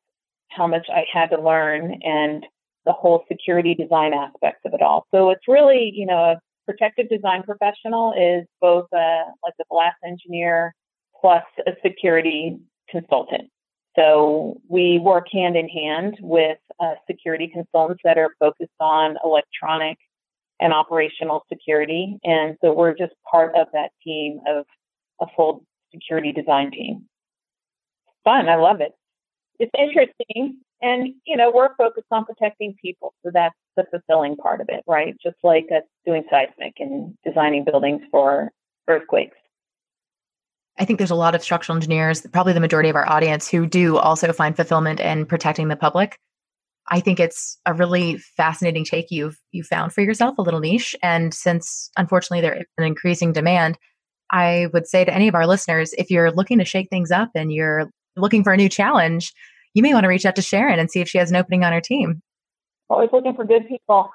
how 0.50 0.66
much 0.66 0.86
I 0.90 1.04
had 1.12 1.30
to 1.30 1.40
learn 1.40 2.00
and 2.02 2.44
the 2.84 2.92
whole 2.92 3.24
security 3.28 3.74
design 3.74 4.12
aspects 4.12 4.60
of 4.64 4.74
it 4.74 4.82
all. 4.82 5.06
So 5.14 5.30
it's 5.30 5.48
really, 5.48 5.92
you 5.94 6.04
know, 6.04 6.18
a 6.18 6.40
protective 6.66 7.08
design 7.08 7.42
professional 7.44 8.12
is 8.12 8.46
both 8.60 8.86
a, 8.92 9.22
like 9.42 9.54
a 9.60 9.64
blast 9.70 9.96
engineer 10.04 10.74
plus 11.20 11.44
a 11.66 11.72
security 11.86 12.58
consultant. 12.90 13.48
So 13.96 14.60
we 14.68 14.98
work 14.98 15.26
hand 15.30 15.56
in 15.56 15.68
hand 15.68 16.16
with 16.20 16.58
uh, 16.80 16.94
security 17.10 17.48
consultants 17.52 18.00
that 18.04 18.18
are 18.18 18.34
focused 18.38 18.70
on 18.80 19.16
electronic 19.24 19.98
and 20.60 20.72
operational 20.72 21.44
security. 21.52 22.18
And 22.24 22.56
so 22.62 22.72
we're 22.72 22.94
just 22.94 23.12
part 23.30 23.54
of 23.54 23.66
that 23.72 23.90
team 24.02 24.40
of 24.46 24.64
a 25.20 25.26
full 25.36 25.64
security 25.92 26.32
design 26.32 26.70
team. 26.70 27.06
Fun. 28.24 28.48
I 28.48 28.56
love 28.56 28.80
it. 28.80 28.92
It's 29.58 29.72
interesting. 29.78 30.60
And, 30.80 31.14
you 31.26 31.36
know, 31.36 31.52
we're 31.54 31.74
focused 31.76 32.06
on 32.10 32.24
protecting 32.24 32.74
people. 32.80 33.14
So 33.24 33.30
that's 33.32 33.54
the 33.76 33.84
fulfilling 33.90 34.36
part 34.36 34.60
of 34.60 34.68
it, 34.68 34.82
right? 34.86 35.14
Just 35.22 35.36
like 35.42 35.66
us 35.74 35.82
doing 36.06 36.24
seismic 36.30 36.74
and 36.78 37.16
designing 37.24 37.64
buildings 37.64 38.02
for 38.10 38.50
earthquakes. 38.88 39.36
I 40.78 40.84
think 40.84 40.98
there's 40.98 41.10
a 41.10 41.16
lot 41.16 41.34
of 41.34 41.42
structural 41.42 41.76
engineers, 41.76 42.26
probably 42.32 42.54
the 42.54 42.60
majority 42.60 42.88
of 42.88 42.96
our 42.96 43.08
audience, 43.08 43.48
who 43.48 43.66
do 43.66 43.98
also 43.98 44.32
find 44.32 44.56
fulfillment 44.56 45.00
in 45.00 45.26
protecting 45.26 45.68
the 45.68 45.76
public. 45.76 46.18
I 46.88 47.00
think 47.00 47.20
it's 47.20 47.58
a 47.66 47.74
really 47.74 48.18
fascinating 48.18 48.84
take 48.84 49.10
you've 49.10 49.38
you 49.52 49.62
found 49.62 49.92
for 49.92 50.00
yourself, 50.00 50.36
a 50.38 50.42
little 50.42 50.60
niche. 50.60 50.96
And 51.02 51.32
since 51.32 51.90
unfortunately 51.96 52.40
there 52.40 52.54
is 52.54 52.64
an 52.78 52.84
increasing 52.84 53.32
demand, 53.32 53.78
I 54.30 54.68
would 54.72 54.86
say 54.86 55.04
to 55.04 55.14
any 55.14 55.28
of 55.28 55.34
our 55.34 55.46
listeners, 55.46 55.92
if 55.96 56.10
you're 56.10 56.32
looking 56.32 56.58
to 56.58 56.64
shake 56.64 56.88
things 56.88 57.10
up 57.10 57.30
and 57.34 57.52
you're 57.52 57.90
looking 58.16 58.42
for 58.42 58.52
a 58.52 58.56
new 58.56 58.68
challenge, 58.68 59.32
you 59.74 59.82
may 59.82 59.92
want 59.94 60.04
to 60.04 60.08
reach 60.08 60.26
out 60.26 60.36
to 60.36 60.42
Sharon 60.42 60.78
and 60.78 60.90
see 60.90 61.00
if 61.00 61.08
she 61.08 61.18
has 61.18 61.30
an 61.30 61.36
opening 61.36 61.64
on 61.64 61.72
her 61.72 61.80
team. 61.80 62.22
Always 62.90 63.10
looking 63.12 63.34
for 63.34 63.44
good 63.44 63.68
people. 63.68 64.10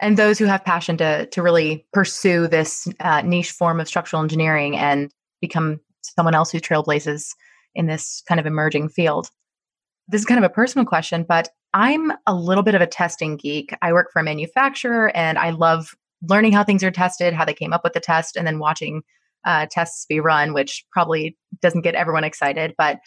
And 0.00 0.16
those 0.16 0.38
who 0.38 0.44
have 0.44 0.64
passion 0.64 0.96
to 0.98 1.26
to 1.26 1.42
really 1.42 1.86
pursue 1.92 2.48
this 2.48 2.88
uh, 3.00 3.22
niche 3.22 3.52
form 3.52 3.80
of 3.80 3.88
structural 3.88 4.22
engineering 4.22 4.76
and 4.76 5.10
become 5.46 5.80
someone 6.02 6.34
else 6.34 6.50
who 6.50 6.60
trailblazes 6.60 7.28
in 7.74 7.86
this 7.86 8.22
kind 8.28 8.40
of 8.40 8.46
emerging 8.46 8.88
field. 8.88 9.28
This 10.08 10.20
is 10.20 10.26
kind 10.26 10.42
of 10.42 10.48
a 10.48 10.52
personal 10.54 10.86
question, 10.86 11.24
but 11.26 11.48
I'm 11.72 12.12
a 12.26 12.34
little 12.34 12.62
bit 12.62 12.74
of 12.74 12.80
a 12.80 12.86
testing 12.86 13.36
geek. 13.36 13.74
I 13.82 13.92
work 13.92 14.10
for 14.12 14.20
a 14.20 14.24
manufacturer 14.24 15.10
and 15.16 15.38
I 15.38 15.50
love 15.50 15.94
learning 16.22 16.52
how 16.52 16.64
things 16.64 16.84
are 16.84 16.90
tested, 16.90 17.34
how 17.34 17.44
they 17.44 17.54
came 17.54 17.72
up 17.72 17.82
with 17.84 17.92
the 17.92 18.00
test, 18.00 18.36
and 18.36 18.46
then 18.46 18.58
watching 18.58 19.02
uh, 19.44 19.66
tests 19.70 20.06
be 20.06 20.20
run, 20.20 20.54
which 20.54 20.84
probably 20.92 21.36
doesn't 21.60 21.82
get 21.82 21.94
everyone 21.94 22.24
excited. 22.24 22.74
But 22.78 23.00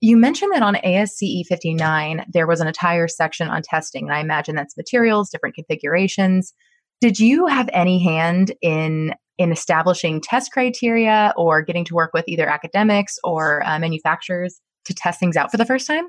you 0.00 0.16
mentioned 0.16 0.52
that 0.52 0.62
on 0.62 0.76
ASCE 0.76 1.46
59, 1.46 2.26
there 2.32 2.46
was 2.46 2.60
an 2.60 2.66
entire 2.66 3.08
section 3.08 3.48
on 3.48 3.62
testing. 3.62 4.08
And 4.08 4.14
I 4.14 4.20
imagine 4.20 4.56
that's 4.56 4.76
materials, 4.76 5.30
different 5.30 5.54
configurations. 5.54 6.52
Did 7.00 7.20
you 7.20 7.46
have 7.46 7.68
any 7.72 8.02
hand 8.02 8.52
in 8.62 9.14
in 9.42 9.52
establishing 9.52 10.20
test 10.20 10.52
criteria 10.52 11.34
or 11.36 11.62
getting 11.62 11.84
to 11.86 11.94
work 11.94 12.12
with 12.14 12.26
either 12.28 12.48
academics 12.48 13.18
or 13.24 13.66
uh, 13.66 13.78
manufacturers 13.78 14.60
to 14.84 14.94
test 14.94 15.18
things 15.20 15.36
out 15.36 15.50
for 15.50 15.56
the 15.56 15.64
first 15.64 15.86
time? 15.86 16.04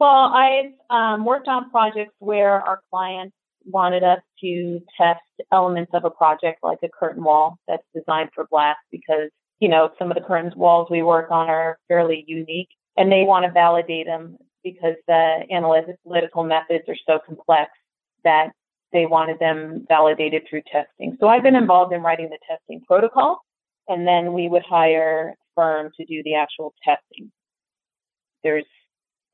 Well, 0.00 0.32
I've 0.32 0.72
um, 0.90 1.24
worked 1.24 1.48
on 1.48 1.70
projects 1.70 2.14
where 2.18 2.60
our 2.62 2.80
clients 2.90 3.34
wanted 3.64 4.02
us 4.02 4.20
to 4.40 4.80
test 4.96 5.20
elements 5.52 5.90
of 5.92 6.04
a 6.04 6.10
project 6.10 6.60
like 6.62 6.78
a 6.82 6.88
curtain 6.88 7.22
wall 7.22 7.58
that's 7.66 7.82
designed 7.94 8.30
for 8.34 8.46
blast 8.50 8.78
because, 8.90 9.30
you 9.60 9.68
know, 9.68 9.90
some 9.98 10.10
of 10.10 10.16
the 10.16 10.22
curtain 10.22 10.52
walls 10.56 10.88
we 10.90 11.02
work 11.02 11.30
on 11.30 11.50
are 11.50 11.78
fairly 11.88 12.24
unique 12.26 12.68
and 12.96 13.12
they 13.12 13.24
want 13.24 13.44
to 13.44 13.52
validate 13.52 14.06
them 14.06 14.36
because 14.64 14.94
the 15.06 15.42
analytical 15.50 16.44
methods 16.44 16.84
are 16.88 16.96
so 17.06 17.18
complex 17.24 17.70
that 18.24 18.50
they 18.92 19.06
wanted 19.06 19.38
them 19.38 19.84
validated 19.88 20.42
through 20.48 20.62
testing. 20.70 21.16
So 21.20 21.28
I've 21.28 21.42
been 21.42 21.56
involved 21.56 21.92
in 21.92 22.02
writing 22.02 22.30
the 22.30 22.38
testing 22.48 22.80
protocol 22.86 23.40
and 23.88 24.06
then 24.06 24.32
we 24.32 24.48
would 24.48 24.62
hire 24.62 25.34
firm 25.54 25.90
to 25.96 26.04
do 26.04 26.22
the 26.22 26.34
actual 26.34 26.74
testing. 26.84 27.30
There's 28.42 28.66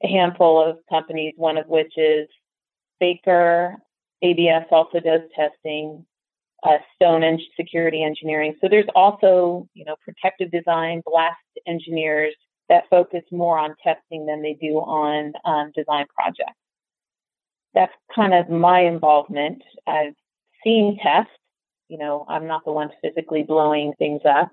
a 0.03 0.09
handful 0.09 0.65
of 0.65 0.79
companies, 0.89 1.35
one 1.37 1.57
of 1.57 1.67
which 1.67 1.93
is 1.97 2.29
Baker 3.01 3.77
ABS 4.23 4.65
also 4.71 5.01
does 5.01 5.21
testing, 5.37 6.05
uh, 6.63 6.79
Stone 6.95 7.23
and 7.23 7.41
Security 7.57 8.03
Engineering. 8.03 8.55
So 8.61 8.69
there's 8.71 8.89
also, 8.95 9.69
you 9.75 9.85
know, 9.85 9.97
protective 10.03 10.51
design, 10.51 11.03
blast 11.05 11.37
engineers 11.67 12.35
that 12.71 12.85
focus 12.89 13.23
more 13.31 13.59
on 13.59 13.75
testing 13.83 14.25
than 14.25 14.41
they 14.41 14.55
do 14.55 14.77
on 14.79 15.35
um, 15.45 15.73
design 15.77 16.07
projects. 16.15 16.59
That's 17.75 17.93
kind 18.15 18.35
of 18.35 18.49
my 18.49 18.81
involvement. 18.81 19.63
I've 19.87 20.15
seen 20.63 20.99
tests. 21.03 21.31
You 21.89 21.99
know, 21.99 22.25
I'm 22.29 22.47
not 22.47 22.65
the 22.65 22.73
one 22.73 22.91
physically 23.03 23.43
blowing 23.43 23.93
things 23.99 24.23
up. 24.25 24.53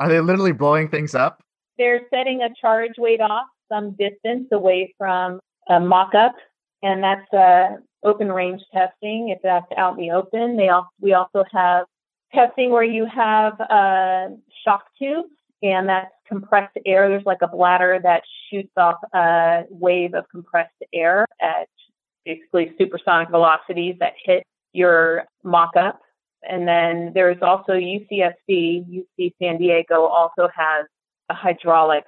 Are 0.00 0.08
they 0.08 0.20
literally 0.20 0.52
blowing 0.52 0.88
things 0.88 1.14
up? 1.14 1.42
They're 1.78 2.02
setting 2.10 2.42
a 2.42 2.48
charge 2.60 2.92
weight 2.98 3.20
off 3.20 3.46
some 3.70 3.92
distance 3.92 4.48
away 4.52 4.94
from 4.98 5.40
a 5.68 5.78
mock-up, 5.78 6.34
and 6.82 7.02
that's 7.02 7.32
uh, 7.32 7.76
open 8.02 8.30
range 8.30 8.62
testing 8.72 9.28
if 9.28 9.38
that's 9.42 9.70
out 9.76 9.98
in 9.98 10.00
the 10.00 10.10
open. 10.10 10.56
They 10.56 10.68
also, 10.68 10.88
we 11.00 11.14
also 11.14 11.44
have 11.52 11.86
testing 12.34 12.70
where 12.70 12.82
you 12.82 13.06
have 13.06 13.58
a 13.60 14.36
shock 14.64 14.84
tube 14.98 15.26
and 15.62 15.88
that's 15.88 16.10
compressed 16.26 16.76
air. 16.84 17.08
There's 17.08 17.26
like 17.26 17.42
a 17.42 17.48
bladder 17.48 18.00
that 18.02 18.22
shoots 18.50 18.72
off 18.76 18.96
a 19.14 19.62
wave 19.70 20.14
of 20.14 20.24
compressed 20.30 20.70
air 20.92 21.26
at 21.40 21.68
basically 22.24 22.72
supersonic 22.78 23.30
velocities 23.30 23.96
that 24.00 24.14
hit 24.22 24.44
your 24.72 25.24
mock 25.42 25.76
up. 25.76 26.00
And 26.48 26.66
then 26.66 27.12
there's 27.14 27.40
also 27.40 27.72
UCSD, 27.72 29.04
UC 29.18 29.32
San 29.40 29.58
Diego 29.58 30.06
also 30.06 30.48
has 30.54 30.86
a 31.28 31.34
hydraulic 31.34 32.04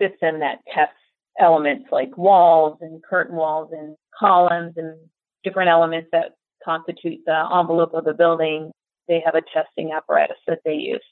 system 0.00 0.40
that 0.40 0.60
tests 0.72 0.94
elements 1.38 1.86
like 1.92 2.16
walls 2.16 2.78
and 2.80 3.02
curtain 3.02 3.36
walls 3.36 3.70
and 3.72 3.96
columns 4.18 4.74
and 4.76 4.96
different 5.44 5.68
elements 5.68 6.08
that 6.12 6.32
constitute 6.64 7.20
the 7.26 7.48
envelope 7.54 7.94
of 7.94 8.06
a 8.06 8.14
building, 8.14 8.70
they 9.06 9.22
have 9.24 9.34
a 9.34 9.42
testing 9.54 9.92
apparatus 9.92 10.36
that 10.46 10.60
they 10.64 10.74
use. 10.74 11.04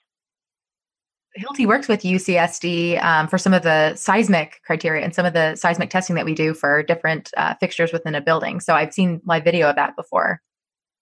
Hilti 1.36 1.66
works 1.66 1.88
with 1.88 2.02
UCSD 2.02 3.02
um, 3.02 3.28
for 3.28 3.38
some 3.38 3.52
of 3.52 3.62
the 3.62 3.94
seismic 3.94 4.60
criteria 4.64 5.04
and 5.04 5.14
some 5.14 5.26
of 5.26 5.34
the 5.34 5.54
seismic 5.56 5.90
testing 5.90 6.16
that 6.16 6.24
we 6.24 6.34
do 6.34 6.54
for 6.54 6.82
different 6.82 7.30
uh, 7.36 7.54
fixtures 7.60 7.92
within 7.92 8.14
a 8.14 8.20
building. 8.20 8.60
So 8.60 8.74
I've 8.74 8.94
seen 8.94 9.20
live 9.26 9.44
video 9.44 9.68
of 9.68 9.76
that 9.76 9.96
before. 9.96 10.40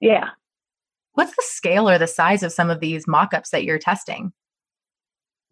Yeah. 0.01 0.31
What's 1.13 1.37
the 1.37 1.45
scale 1.45 1.89
or 1.89 1.99
the 1.99 2.09
size 2.09 2.43
of 2.43 2.53
some 2.53 2.71
of 2.71 2.81
these 2.81 3.07
mock 3.07 3.33
ups 3.33 3.51
that 3.51 3.65
you're 3.65 3.79
testing? 3.79 4.33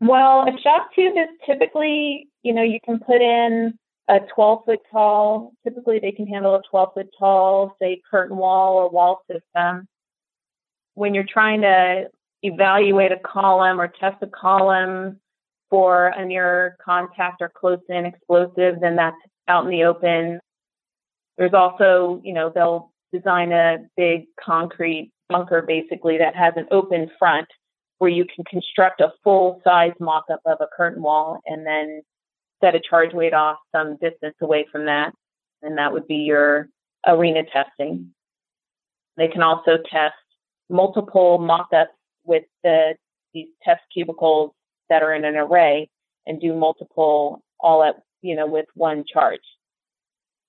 Well, 0.00 0.48
a 0.48 0.60
shock 0.60 0.92
tube 0.94 1.14
is 1.16 1.28
typically, 1.46 2.28
you 2.42 2.52
know, 2.52 2.62
you 2.62 2.80
can 2.84 2.98
put 2.98 3.22
in 3.22 3.78
a 4.08 4.18
12 4.34 4.64
foot 4.64 4.80
tall, 4.90 5.52
typically 5.62 6.00
they 6.00 6.10
can 6.10 6.26
handle 6.26 6.56
a 6.56 6.62
12 6.68 6.88
foot 6.94 7.08
tall, 7.16 7.76
say, 7.80 8.00
curtain 8.10 8.36
wall 8.36 8.74
or 8.74 8.90
wall 8.90 9.22
system. 9.30 9.86
When 10.94 11.14
you're 11.14 11.24
trying 11.32 11.60
to 11.60 12.08
evaluate 12.42 13.12
a 13.12 13.18
column 13.18 13.81
or 13.81 13.88
test 13.88 14.16
a 14.22 14.26
column 14.26 15.20
for 15.70 16.09
a 16.09 16.24
near 16.24 16.76
contact 16.85 17.40
or 17.40 17.48
close 17.48 17.81
in 17.88 18.05
explosive, 18.05 18.81
then 18.81 18.96
that's 18.96 19.16
out 19.48 19.64
in 19.64 19.70
the 19.70 19.85
open. 19.85 20.38
There's 21.38 21.55
also, 21.55 22.20
you 22.22 22.35
know, 22.35 22.52
they'll 22.55 22.92
design 23.12 23.52
a 23.52 23.78
big 23.96 24.24
concrete 24.42 25.12
bunker 25.28 25.62
basically 25.62 26.18
that 26.18 26.37
has 26.37 26.52
an 26.57 26.66
open 26.70 27.11
front 27.18 27.48
where 27.98 28.11
you 28.11 28.24
can 28.24 28.44
construct 28.44 29.00
a 29.00 29.12
full 29.22 29.61
size 29.64 29.92
mock 30.00 30.24
up 30.31 30.40
of 30.44 30.59
a 30.61 30.66
curtain 30.76 31.02
wall 31.02 31.40
and 31.46 31.64
then 31.66 32.02
set 32.62 32.74
a 32.74 32.81
charge 32.81 33.14
weight 33.14 33.33
off 33.33 33.57
some 33.74 33.96
distance 33.96 34.35
away 34.42 34.66
from 34.70 34.87
that. 34.87 35.12
And 35.62 35.78
that 35.78 35.92
would 35.92 36.07
be 36.07 36.16
your 36.16 36.68
arena 37.07 37.44
testing. 37.52 38.12
They 39.16 39.28
can 39.28 39.42
also 39.42 39.78
test 39.90 40.14
multiple 40.68 41.38
mock 41.38 41.68
ups 41.72 41.92
with 42.24 42.44
the, 42.62 42.94
these 43.35 43.48
test 43.62 43.82
cubicles 43.92 44.52
that 44.88 45.02
are 45.02 45.14
in 45.14 45.24
an 45.24 45.37
array 45.37 45.88
and 46.26 46.40
do 46.40 46.54
multiple 46.54 47.42
all 47.61 47.82
at, 47.82 47.96
you 48.20 48.37
know, 48.37 48.46
with 48.46 48.66
one 48.74 49.04
charge. 49.11 49.40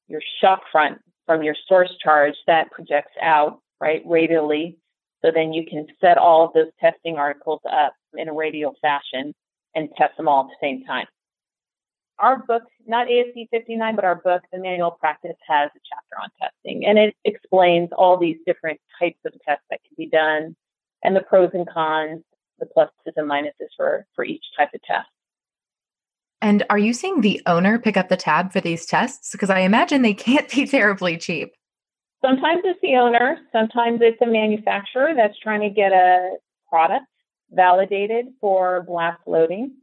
Your 0.08 0.22
shock 0.42 0.62
front 0.72 1.00
from 1.26 1.44
your 1.44 1.56
source 1.68 1.92
charge 2.04 2.36
that 2.48 2.72
projects 2.72 3.14
out, 3.22 3.60
right, 3.80 4.04
radially. 4.06 4.78
So 5.24 5.32
then 5.34 5.54
you 5.54 5.66
can 5.66 5.88
set 6.02 6.18
all 6.18 6.46
of 6.46 6.54
those 6.54 6.72
testing 6.80 7.18
articles 7.18 7.62
up 7.72 7.94
in 8.16 8.28
a 8.28 8.34
radial 8.34 8.76
fashion 8.82 9.34
and 9.76 9.90
test 9.98 10.18
them 10.18 10.28
all 10.28 10.42
at 10.42 10.48
the 10.48 10.68
same 10.68 10.84
time. 10.84 11.08
Our 12.20 12.44
book, 12.46 12.64
not 12.86 13.08
ASCE 13.08 13.48
59, 13.50 13.96
but 13.96 14.06
our 14.06 14.16
book, 14.16 14.44
The 14.52 14.60
Manual 14.60 14.92
Practice, 14.92 15.36
has 15.48 15.72
a 15.76 15.80
chapter 15.90 16.22
on 16.22 16.30
testing 16.40 16.86
and 16.86 17.00
it 17.00 17.16
explains 17.26 17.90
all 17.98 18.18
these 18.18 18.38
different 18.46 18.80
types 19.00 19.18
of 19.26 19.34
tests 19.48 19.66
that 19.70 19.80
can 19.84 19.96
be 19.98 20.08
done 20.10 20.56
and 21.04 21.16
the 21.16 21.22
pros 21.22 21.52
and 21.54 21.68
cons, 21.70 22.24
the 22.60 22.66
pluses 22.66 23.14
and 23.16 23.30
minuses 23.30 23.70
for, 23.76 24.06
for 24.16 24.26
each 24.26 24.44
type 24.58 24.70
of 24.74 24.82
test. 24.84 25.08
And 26.42 26.66
are 26.70 26.78
you 26.78 26.94
seeing 26.94 27.22
the 27.22 27.42
owner 27.46 27.80
pick 27.80 27.96
up 27.96 28.10
the 28.10 28.18
tab 28.18 28.52
for 28.52 28.60
these 28.60 28.86
tests? 28.86 29.32
Because 29.32 29.50
I 29.50 29.60
imagine 29.60 30.02
they 30.02 30.14
can't 30.14 30.50
be 30.50 30.66
terribly 30.68 31.18
cheap. 31.18 31.54
Sometimes 32.24 32.62
it's 32.64 32.80
the 32.82 32.96
owner, 32.96 33.38
sometimes 33.52 34.00
it's 34.02 34.22
a 34.22 34.26
manufacturer 34.26 35.14
that's 35.16 35.38
trying 35.40 35.62
to 35.62 35.70
get 35.70 35.92
a 35.92 36.38
product 36.70 37.06
validated 37.52 38.28
for 38.40 38.84
blast 38.84 39.22
loading. 39.28 39.74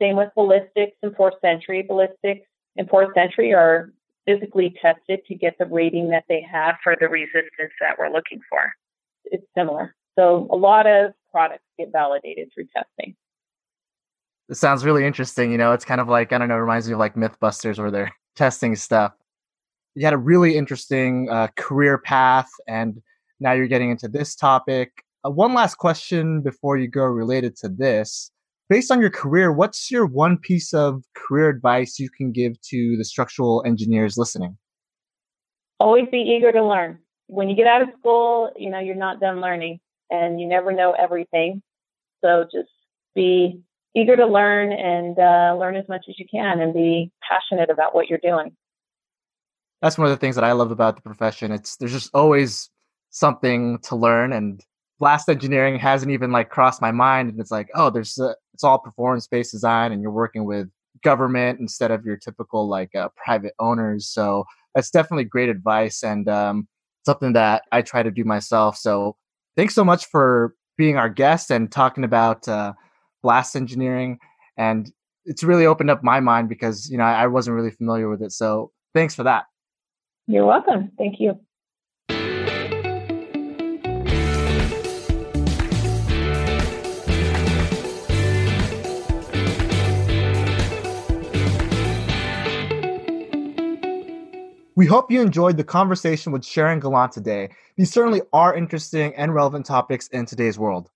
Same 0.00 0.16
with 0.16 0.30
ballistics 0.34 0.96
and 1.02 1.14
forced 1.14 1.44
entry. 1.44 1.82
Ballistics 1.82 2.46
and 2.76 2.88
forced 2.88 3.16
entry 3.16 3.54
are 3.54 3.92
physically 4.26 4.74
tested 4.80 5.20
to 5.26 5.34
get 5.34 5.56
the 5.58 5.66
rating 5.66 6.10
that 6.10 6.24
they 6.28 6.44
have 6.50 6.76
for 6.82 6.96
the 6.98 7.08
resistance 7.08 7.72
that 7.80 7.98
we're 7.98 8.10
looking 8.10 8.40
for. 8.48 8.72
It's 9.26 9.44
similar. 9.56 9.94
So 10.18 10.48
a 10.50 10.56
lot 10.56 10.86
of 10.86 11.12
products 11.30 11.64
get 11.78 11.90
validated 11.92 12.50
through 12.54 12.66
testing. 12.74 13.16
This 14.48 14.60
sounds 14.60 14.84
really 14.84 15.06
interesting. 15.06 15.50
You 15.50 15.58
know, 15.58 15.72
it's 15.72 15.84
kind 15.84 16.00
of 16.00 16.08
like, 16.08 16.32
I 16.32 16.38
don't 16.38 16.48
know, 16.48 16.56
reminds 16.56 16.86
me 16.86 16.92
of 16.92 16.98
like 16.98 17.14
Mythbusters 17.14 17.78
where 17.78 17.90
they're 17.90 18.12
testing 18.36 18.76
stuff. 18.76 19.12
You 19.94 20.04
had 20.04 20.14
a 20.14 20.18
really 20.18 20.56
interesting 20.56 21.28
uh, 21.30 21.48
career 21.56 21.98
path, 21.98 22.50
and 22.66 23.00
now 23.40 23.52
you're 23.52 23.66
getting 23.66 23.90
into 23.90 24.08
this 24.08 24.34
topic. 24.34 25.04
Uh, 25.24 25.30
one 25.30 25.54
last 25.54 25.76
question 25.76 26.40
before 26.40 26.76
you 26.76 26.88
go 26.88 27.04
related 27.04 27.56
to 27.56 27.68
this. 27.68 28.30
Based 28.70 28.90
on 28.90 29.02
your 29.02 29.10
career, 29.10 29.52
what's 29.52 29.90
your 29.90 30.06
one 30.06 30.38
piece 30.38 30.72
of 30.72 31.02
career 31.14 31.50
advice 31.50 31.98
you 31.98 32.08
can 32.08 32.32
give 32.32 32.58
to 32.62 32.96
the 32.96 33.04
structural 33.04 33.62
engineers 33.66 34.16
listening? 34.16 34.56
Always 35.78 36.08
be 36.10 36.18
eager 36.18 36.52
to 36.52 36.64
learn. 36.64 36.98
When 37.26 37.50
you 37.50 37.56
get 37.56 37.66
out 37.66 37.82
of 37.82 37.88
school, 37.98 38.50
you 38.56 38.70
know, 38.70 38.78
you're 38.78 38.94
not 38.94 39.20
done 39.20 39.42
learning 39.42 39.80
and 40.12 40.40
you 40.40 40.46
never 40.46 40.72
know 40.72 40.92
everything. 40.92 41.62
So 42.22 42.44
just 42.44 42.70
be 43.14 43.60
eager 43.94 44.16
to 44.16 44.26
learn 44.26 44.72
and 44.72 45.18
uh, 45.18 45.56
learn 45.58 45.76
as 45.76 45.88
much 45.88 46.06
as 46.08 46.18
you 46.18 46.26
can 46.30 46.60
and 46.60 46.72
be 46.72 47.10
passionate 47.28 47.70
about 47.70 47.94
what 47.94 48.08
you're 48.08 48.18
doing. 48.22 48.54
That's 49.80 49.98
one 49.98 50.06
of 50.06 50.12
the 50.12 50.18
things 50.18 50.36
that 50.36 50.44
I 50.44 50.52
love 50.52 50.70
about 50.70 50.96
the 50.96 51.02
profession. 51.02 51.50
It's 51.50 51.76
there's 51.76 51.92
just 51.92 52.10
always 52.14 52.70
something 53.10 53.78
to 53.80 53.96
learn 53.96 54.32
and 54.32 54.64
blast 54.98 55.28
engineering 55.28 55.78
hasn't 55.78 56.12
even 56.12 56.30
like 56.30 56.48
crossed 56.48 56.80
my 56.80 56.92
mind 56.92 57.28
and 57.28 57.40
it's 57.40 57.50
like 57.50 57.68
oh 57.74 57.90
there's 57.90 58.16
a, 58.18 58.34
it's 58.54 58.62
all 58.62 58.78
performance 58.78 59.26
based 59.26 59.50
design 59.50 59.92
and 59.92 60.00
you're 60.00 60.12
working 60.12 60.44
with 60.44 60.68
government 61.02 61.58
instead 61.60 61.90
of 61.90 62.06
your 62.06 62.16
typical 62.16 62.68
like 62.68 62.94
uh, 62.94 63.08
private 63.16 63.52
owners 63.58 64.06
so 64.06 64.44
that's 64.74 64.90
definitely 64.90 65.24
great 65.24 65.48
advice 65.48 66.04
and 66.04 66.28
um, 66.28 66.68
something 67.04 67.32
that 67.32 67.64
i 67.72 67.82
try 67.82 68.02
to 68.02 68.12
do 68.12 68.24
myself 68.24 68.76
so 68.76 69.16
thanks 69.56 69.74
so 69.74 69.84
much 69.84 70.06
for 70.06 70.54
being 70.76 70.96
our 70.96 71.08
guest 71.08 71.50
and 71.50 71.70
talking 71.70 72.04
about 72.04 72.48
uh, 72.48 72.72
blast 73.22 73.56
engineering. 73.56 74.18
And 74.56 74.90
it's 75.24 75.42
really 75.42 75.66
opened 75.66 75.90
up 75.90 76.02
my 76.02 76.20
mind 76.20 76.48
because 76.48 76.90
you 76.90 76.98
know 76.98 77.04
I, 77.04 77.24
I 77.24 77.26
wasn't 77.26 77.54
really 77.54 77.70
familiar 77.70 78.08
with 78.08 78.22
it. 78.22 78.32
So 78.32 78.72
thanks 78.94 79.14
for 79.14 79.22
that. 79.24 79.44
You're 80.26 80.46
welcome. 80.46 80.92
Thank 80.98 81.20
you. 81.20 81.38
We 94.74 94.86
hope 94.86 95.10
you 95.10 95.20
enjoyed 95.20 95.58
the 95.58 95.64
conversation 95.64 96.32
with 96.32 96.46
Sharon 96.46 96.80
Gallant 96.80 97.12
today. 97.12 97.50
These 97.76 97.92
certainly 97.92 98.22
are 98.32 98.56
interesting 98.56 99.14
and 99.16 99.34
relevant 99.34 99.66
topics 99.66 100.08
in 100.08 100.24
today's 100.24 100.58
world. 100.58 100.90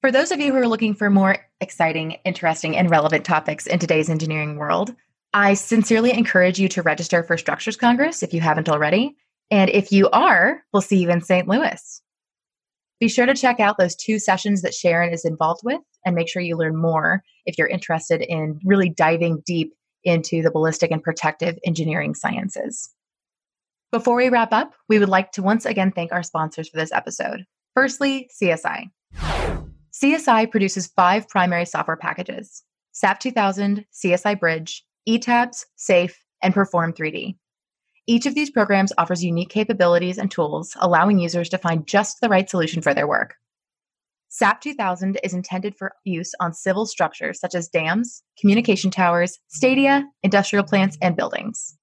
For 0.00 0.12
those 0.12 0.30
of 0.30 0.38
you 0.38 0.52
who 0.52 0.58
are 0.58 0.68
looking 0.68 0.94
for 0.94 1.10
more 1.10 1.38
exciting, 1.60 2.18
interesting, 2.24 2.76
and 2.76 2.88
relevant 2.88 3.24
topics 3.24 3.66
in 3.66 3.80
today's 3.80 4.08
engineering 4.08 4.56
world, 4.56 4.94
I 5.34 5.54
sincerely 5.54 6.12
encourage 6.12 6.60
you 6.60 6.68
to 6.68 6.82
register 6.82 7.24
for 7.24 7.36
Structures 7.36 7.76
Congress 7.76 8.22
if 8.22 8.32
you 8.32 8.40
haven't 8.40 8.68
already. 8.68 9.16
And 9.50 9.68
if 9.68 9.90
you 9.90 10.08
are, 10.10 10.62
we'll 10.72 10.82
see 10.82 10.98
you 10.98 11.10
in 11.10 11.20
St. 11.20 11.48
Louis. 11.48 12.02
Be 13.00 13.08
sure 13.08 13.26
to 13.26 13.34
check 13.34 13.58
out 13.58 13.76
those 13.78 13.96
two 13.96 14.20
sessions 14.20 14.62
that 14.62 14.74
Sharon 14.74 15.12
is 15.12 15.24
involved 15.24 15.62
with 15.64 15.80
and 16.06 16.14
make 16.14 16.28
sure 16.28 16.42
you 16.42 16.56
learn 16.56 16.76
more 16.76 17.24
if 17.44 17.58
you're 17.58 17.66
interested 17.66 18.22
in 18.22 18.60
really 18.64 18.88
diving 18.88 19.42
deep 19.44 19.74
into 20.04 20.42
the 20.42 20.50
ballistic 20.50 20.90
and 20.90 21.02
protective 21.02 21.58
engineering 21.64 22.14
sciences. 22.14 22.90
Before 23.90 24.16
we 24.16 24.30
wrap 24.30 24.52
up, 24.52 24.72
we 24.88 24.98
would 24.98 25.08
like 25.08 25.32
to 25.32 25.42
once 25.42 25.66
again 25.66 25.92
thank 25.92 26.12
our 26.12 26.22
sponsors 26.22 26.68
for 26.68 26.78
this 26.78 26.92
episode. 26.92 27.44
Firstly, 27.74 28.30
CSI. 28.40 28.90
CSI 29.92 30.50
produces 30.50 30.86
five 30.86 31.28
primary 31.28 31.66
software 31.66 31.96
packages 31.96 32.62
SAP 32.92 33.20
2000, 33.20 33.84
CSI 33.92 34.38
Bridge, 34.38 34.84
ETABS, 35.08 35.64
SAFE, 35.76 36.24
and 36.42 36.54
Perform 36.54 36.92
3D. 36.92 37.36
Each 38.06 38.26
of 38.26 38.34
these 38.34 38.50
programs 38.50 38.92
offers 38.98 39.22
unique 39.22 39.48
capabilities 39.48 40.18
and 40.18 40.30
tools, 40.30 40.76
allowing 40.80 41.18
users 41.18 41.48
to 41.50 41.58
find 41.58 41.86
just 41.86 42.20
the 42.20 42.28
right 42.28 42.48
solution 42.48 42.82
for 42.82 42.92
their 42.94 43.06
work. 43.06 43.36
SAP 44.34 44.62
2000 44.62 45.18
is 45.22 45.34
intended 45.34 45.76
for 45.76 45.92
use 46.04 46.32
on 46.40 46.54
civil 46.54 46.86
structures 46.86 47.38
such 47.38 47.54
as 47.54 47.68
dams, 47.68 48.22
communication 48.40 48.90
towers, 48.90 49.38
stadia, 49.48 50.06
industrial 50.22 50.64
plants, 50.64 50.96
and 51.02 51.14
buildings. 51.14 51.76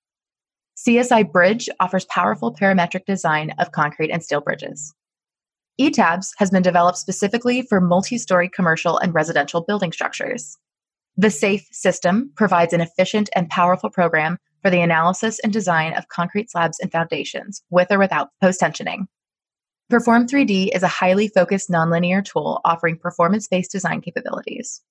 CSI 0.75 1.31
Bridge 1.31 1.69
offers 1.79 2.05
powerful 2.05 2.51
parametric 2.51 3.05
design 3.05 3.53
of 3.59 3.71
concrete 3.71 4.09
and 4.09 4.23
steel 4.23 4.41
bridges. 4.41 4.95
ETABS 5.79 6.29
has 6.37 6.49
been 6.49 6.63
developed 6.63 6.97
specifically 6.97 7.61
for 7.61 7.79
multi 7.79 8.17
story 8.17 8.49
commercial 8.49 8.97
and 8.97 9.13
residential 9.13 9.61
building 9.61 9.91
structures. 9.91 10.57
The 11.17 11.29
SAFE 11.29 11.67
system 11.71 12.31
provides 12.35 12.73
an 12.73 12.81
efficient 12.81 13.29
and 13.35 13.47
powerful 13.49 13.91
program 13.91 14.39
for 14.63 14.71
the 14.71 14.81
analysis 14.81 15.37
and 15.43 15.53
design 15.53 15.93
of 15.93 16.07
concrete 16.07 16.49
slabs 16.49 16.79
and 16.79 16.91
foundations 16.91 17.61
with 17.69 17.91
or 17.91 17.99
without 17.99 18.29
post 18.41 18.59
tensioning. 18.59 19.05
Perform 19.89 20.27
3D 20.27 20.69
is 20.75 20.83
a 20.83 20.87
highly 20.87 21.27
focused 21.29 21.71
nonlinear 21.71 22.23
tool 22.23 22.61
offering 22.63 22.95
performance 22.95 23.47
based 23.47 23.71
design 23.71 24.01
capabilities. 24.01 24.83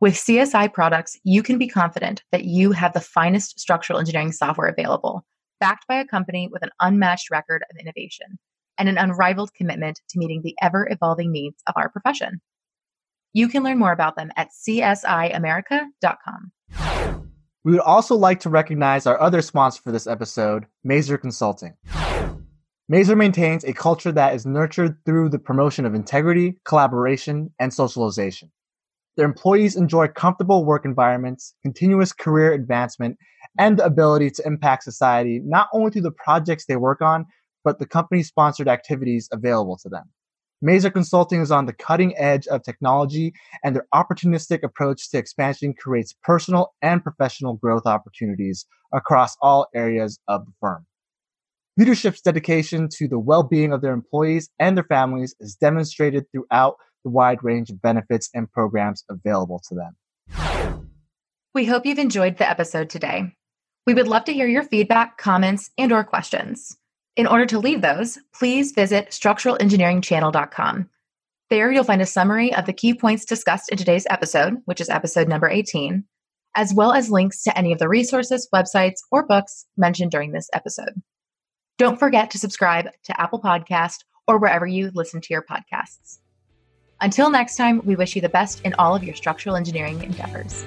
With 0.00 0.14
CSI 0.14 0.72
products, 0.72 1.16
you 1.22 1.40
can 1.40 1.56
be 1.56 1.68
confident 1.68 2.24
that 2.32 2.42
you 2.42 2.72
have 2.72 2.94
the 2.94 3.00
finest 3.00 3.60
structural 3.60 4.00
engineering 4.00 4.32
software 4.32 4.66
available, 4.66 5.24
backed 5.60 5.86
by 5.86 6.00
a 6.00 6.04
company 6.04 6.48
with 6.50 6.64
an 6.64 6.70
unmatched 6.80 7.30
record 7.30 7.62
of 7.70 7.76
innovation 7.78 8.40
and 8.76 8.88
an 8.88 8.98
unrivaled 8.98 9.54
commitment 9.54 10.00
to 10.08 10.18
meeting 10.18 10.42
the 10.42 10.56
ever 10.60 10.88
evolving 10.90 11.30
needs 11.30 11.62
of 11.68 11.74
our 11.76 11.88
profession. 11.88 12.40
You 13.34 13.46
can 13.46 13.62
learn 13.62 13.78
more 13.78 13.92
about 13.92 14.16
them 14.16 14.32
at 14.36 14.48
csiamerica.com. 14.66 16.52
We 17.62 17.70
would 17.70 17.80
also 17.80 18.16
like 18.16 18.40
to 18.40 18.50
recognize 18.50 19.06
our 19.06 19.20
other 19.20 19.42
sponsor 19.42 19.80
for 19.80 19.92
this 19.92 20.08
episode, 20.08 20.66
Maser 20.84 21.20
Consulting. 21.20 21.74
Maser 22.92 23.16
maintains 23.16 23.64
a 23.64 23.72
culture 23.72 24.12
that 24.12 24.34
is 24.34 24.44
nurtured 24.44 24.98
through 25.06 25.30
the 25.30 25.38
promotion 25.38 25.86
of 25.86 25.94
integrity, 25.94 26.56
collaboration, 26.64 27.50
and 27.58 27.72
socialization. 27.72 28.50
Their 29.16 29.24
employees 29.24 29.74
enjoy 29.74 30.08
comfortable 30.08 30.66
work 30.66 30.84
environments, 30.84 31.54
continuous 31.62 32.12
career 32.12 32.52
advancement, 32.52 33.16
and 33.58 33.78
the 33.78 33.86
ability 33.86 34.32
to 34.32 34.46
impact 34.46 34.82
society 34.82 35.40
not 35.42 35.68
only 35.72 35.92
through 35.92 36.02
the 36.02 36.10
projects 36.10 36.66
they 36.66 36.76
work 36.76 37.00
on, 37.00 37.24
but 37.64 37.78
the 37.78 37.86
company 37.86 38.22
sponsored 38.22 38.68
activities 38.68 39.30
available 39.32 39.78
to 39.78 39.88
them. 39.88 40.10
Maser 40.62 40.92
Consulting 40.92 41.40
is 41.40 41.50
on 41.50 41.64
the 41.64 41.72
cutting 41.72 42.14
edge 42.18 42.46
of 42.48 42.64
technology, 42.64 43.32
and 43.62 43.74
their 43.74 43.86
opportunistic 43.94 44.62
approach 44.62 45.10
to 45.10 45.16
expansion 45.16 45.72
creates 45.72 46.14
personal 46.22 46.74
and 46.82 47.02
professional 47.02 47.54
growth 47.54 47.86
opportunities 47.86 48.66
across 48.92 49.38
all 49.40 49.68
areas 49.74 50.18
of 50.28 50.44
the 50.44 50.52
firm. 50.60 50.84
Leadership's 51.76 52.20
dedication 52.20 52.88
to 52.88 53.08
the 53.08 53.18
well 53.18 53.42
being 53.42 53.72
of 53.72 53.82
their 53.82 53.92
employees 53.92 54.48
and 54.60 54.76
their 54.76 54.84
families 54.84 55.34
is 55.40 55.56
demonstrated 55.56 56.24
throughout 56.30 56.76
the 57.02 57.10
wide 57.10 57.42
range 57.42 57.68
of 57.68 57.82
benefits 57.82 58.30
and 58.32 58.50
programs 58.50 59.02
available 59.10 59.60
to 59.68 59.74
them. 59.74 60.90
We 61.52 61.64
hope 61.64 61.84
you've 61.84 61.98
enjoyed 61.98 62.38
the 62.38 62.48
episode 62.48 62.90
today. 62.90 63.34
We 63.86 63.94
would 63.94 64.08
love 64.08 64.24
to 64.24 64.32
hear 64.32 64.46
your 64.46 64.62
feedback, 64.62 65.18
comments, 65.18 65.70
and 65.76 65.92
or 65.92 66.04
questions. 66.04 66.76
In 67.16 67.26
order 67.26 67.46
to 67.46 67.58
leave 67.58 67.82
those, 67.82 68.18
please 68.32 68.72
visit 68.72 69.10
structuralengineeringchannel.com. 69.10 70.90
There 71.50 71.72
you'll 71.72 71.84
find 71.84 72.02
a 72.02 72.06
summary 72.06 72.54
of 72.54 72.66
the 72.66 72.72
key 72.72 72.94
points 72.94 73.24
discussed 73.24 73.70
in 73.70 73.78
today's 73.78 74.06
episode, 74.08 74.54
which 74.64 74.80
is 74.80 74.88
episode 74.88 75.28
number 75.28 75.48
18, 75.48 76.04
as 76.56 76.72
well 76.72 76.92
as 76.92 77.10
links 77.10 77.42
to 77.42 77.56
any 77.56 77.72
of 77.72 77.78
the 77.78 77.88
resources, 77.88 78.48
websites, 78.54 79.00
or 79.10 79.26
books 79.26 79.66
mentioned 79.76 80.12
during 80.12 80.32
this 80.32 80.48
episode. 80.54 81.02
Don't 81.76 81.98
forget 81.98 82.30
to 82.30 82.38
subscribe 82.38 82.88
to 83.02 83.20
Apple 83.20 83.40
Podcast 83.40 84.04
or 84.28 84.38
wherever 84.38 84.66
you 84.66 84.92
listen 84.94 85.20
to 85.20 85.34
your 85.34 85.42
podcasts. 85.42 86.18
Until 87.00 87.30
next 87.30 87.56
time, 87.56 87.82
we 87.84 87.96
wish 87.96 88.14
you 88.14 88.22
the 88.22 88.28
best 88.28 88.60
in 88.62 88.74
all 88.74 88.94
of 88.94 89.02
your 89.02 89.16
structural 89.16 89.56
engineering 89.56 90.02
endeavors. 90.02 90.64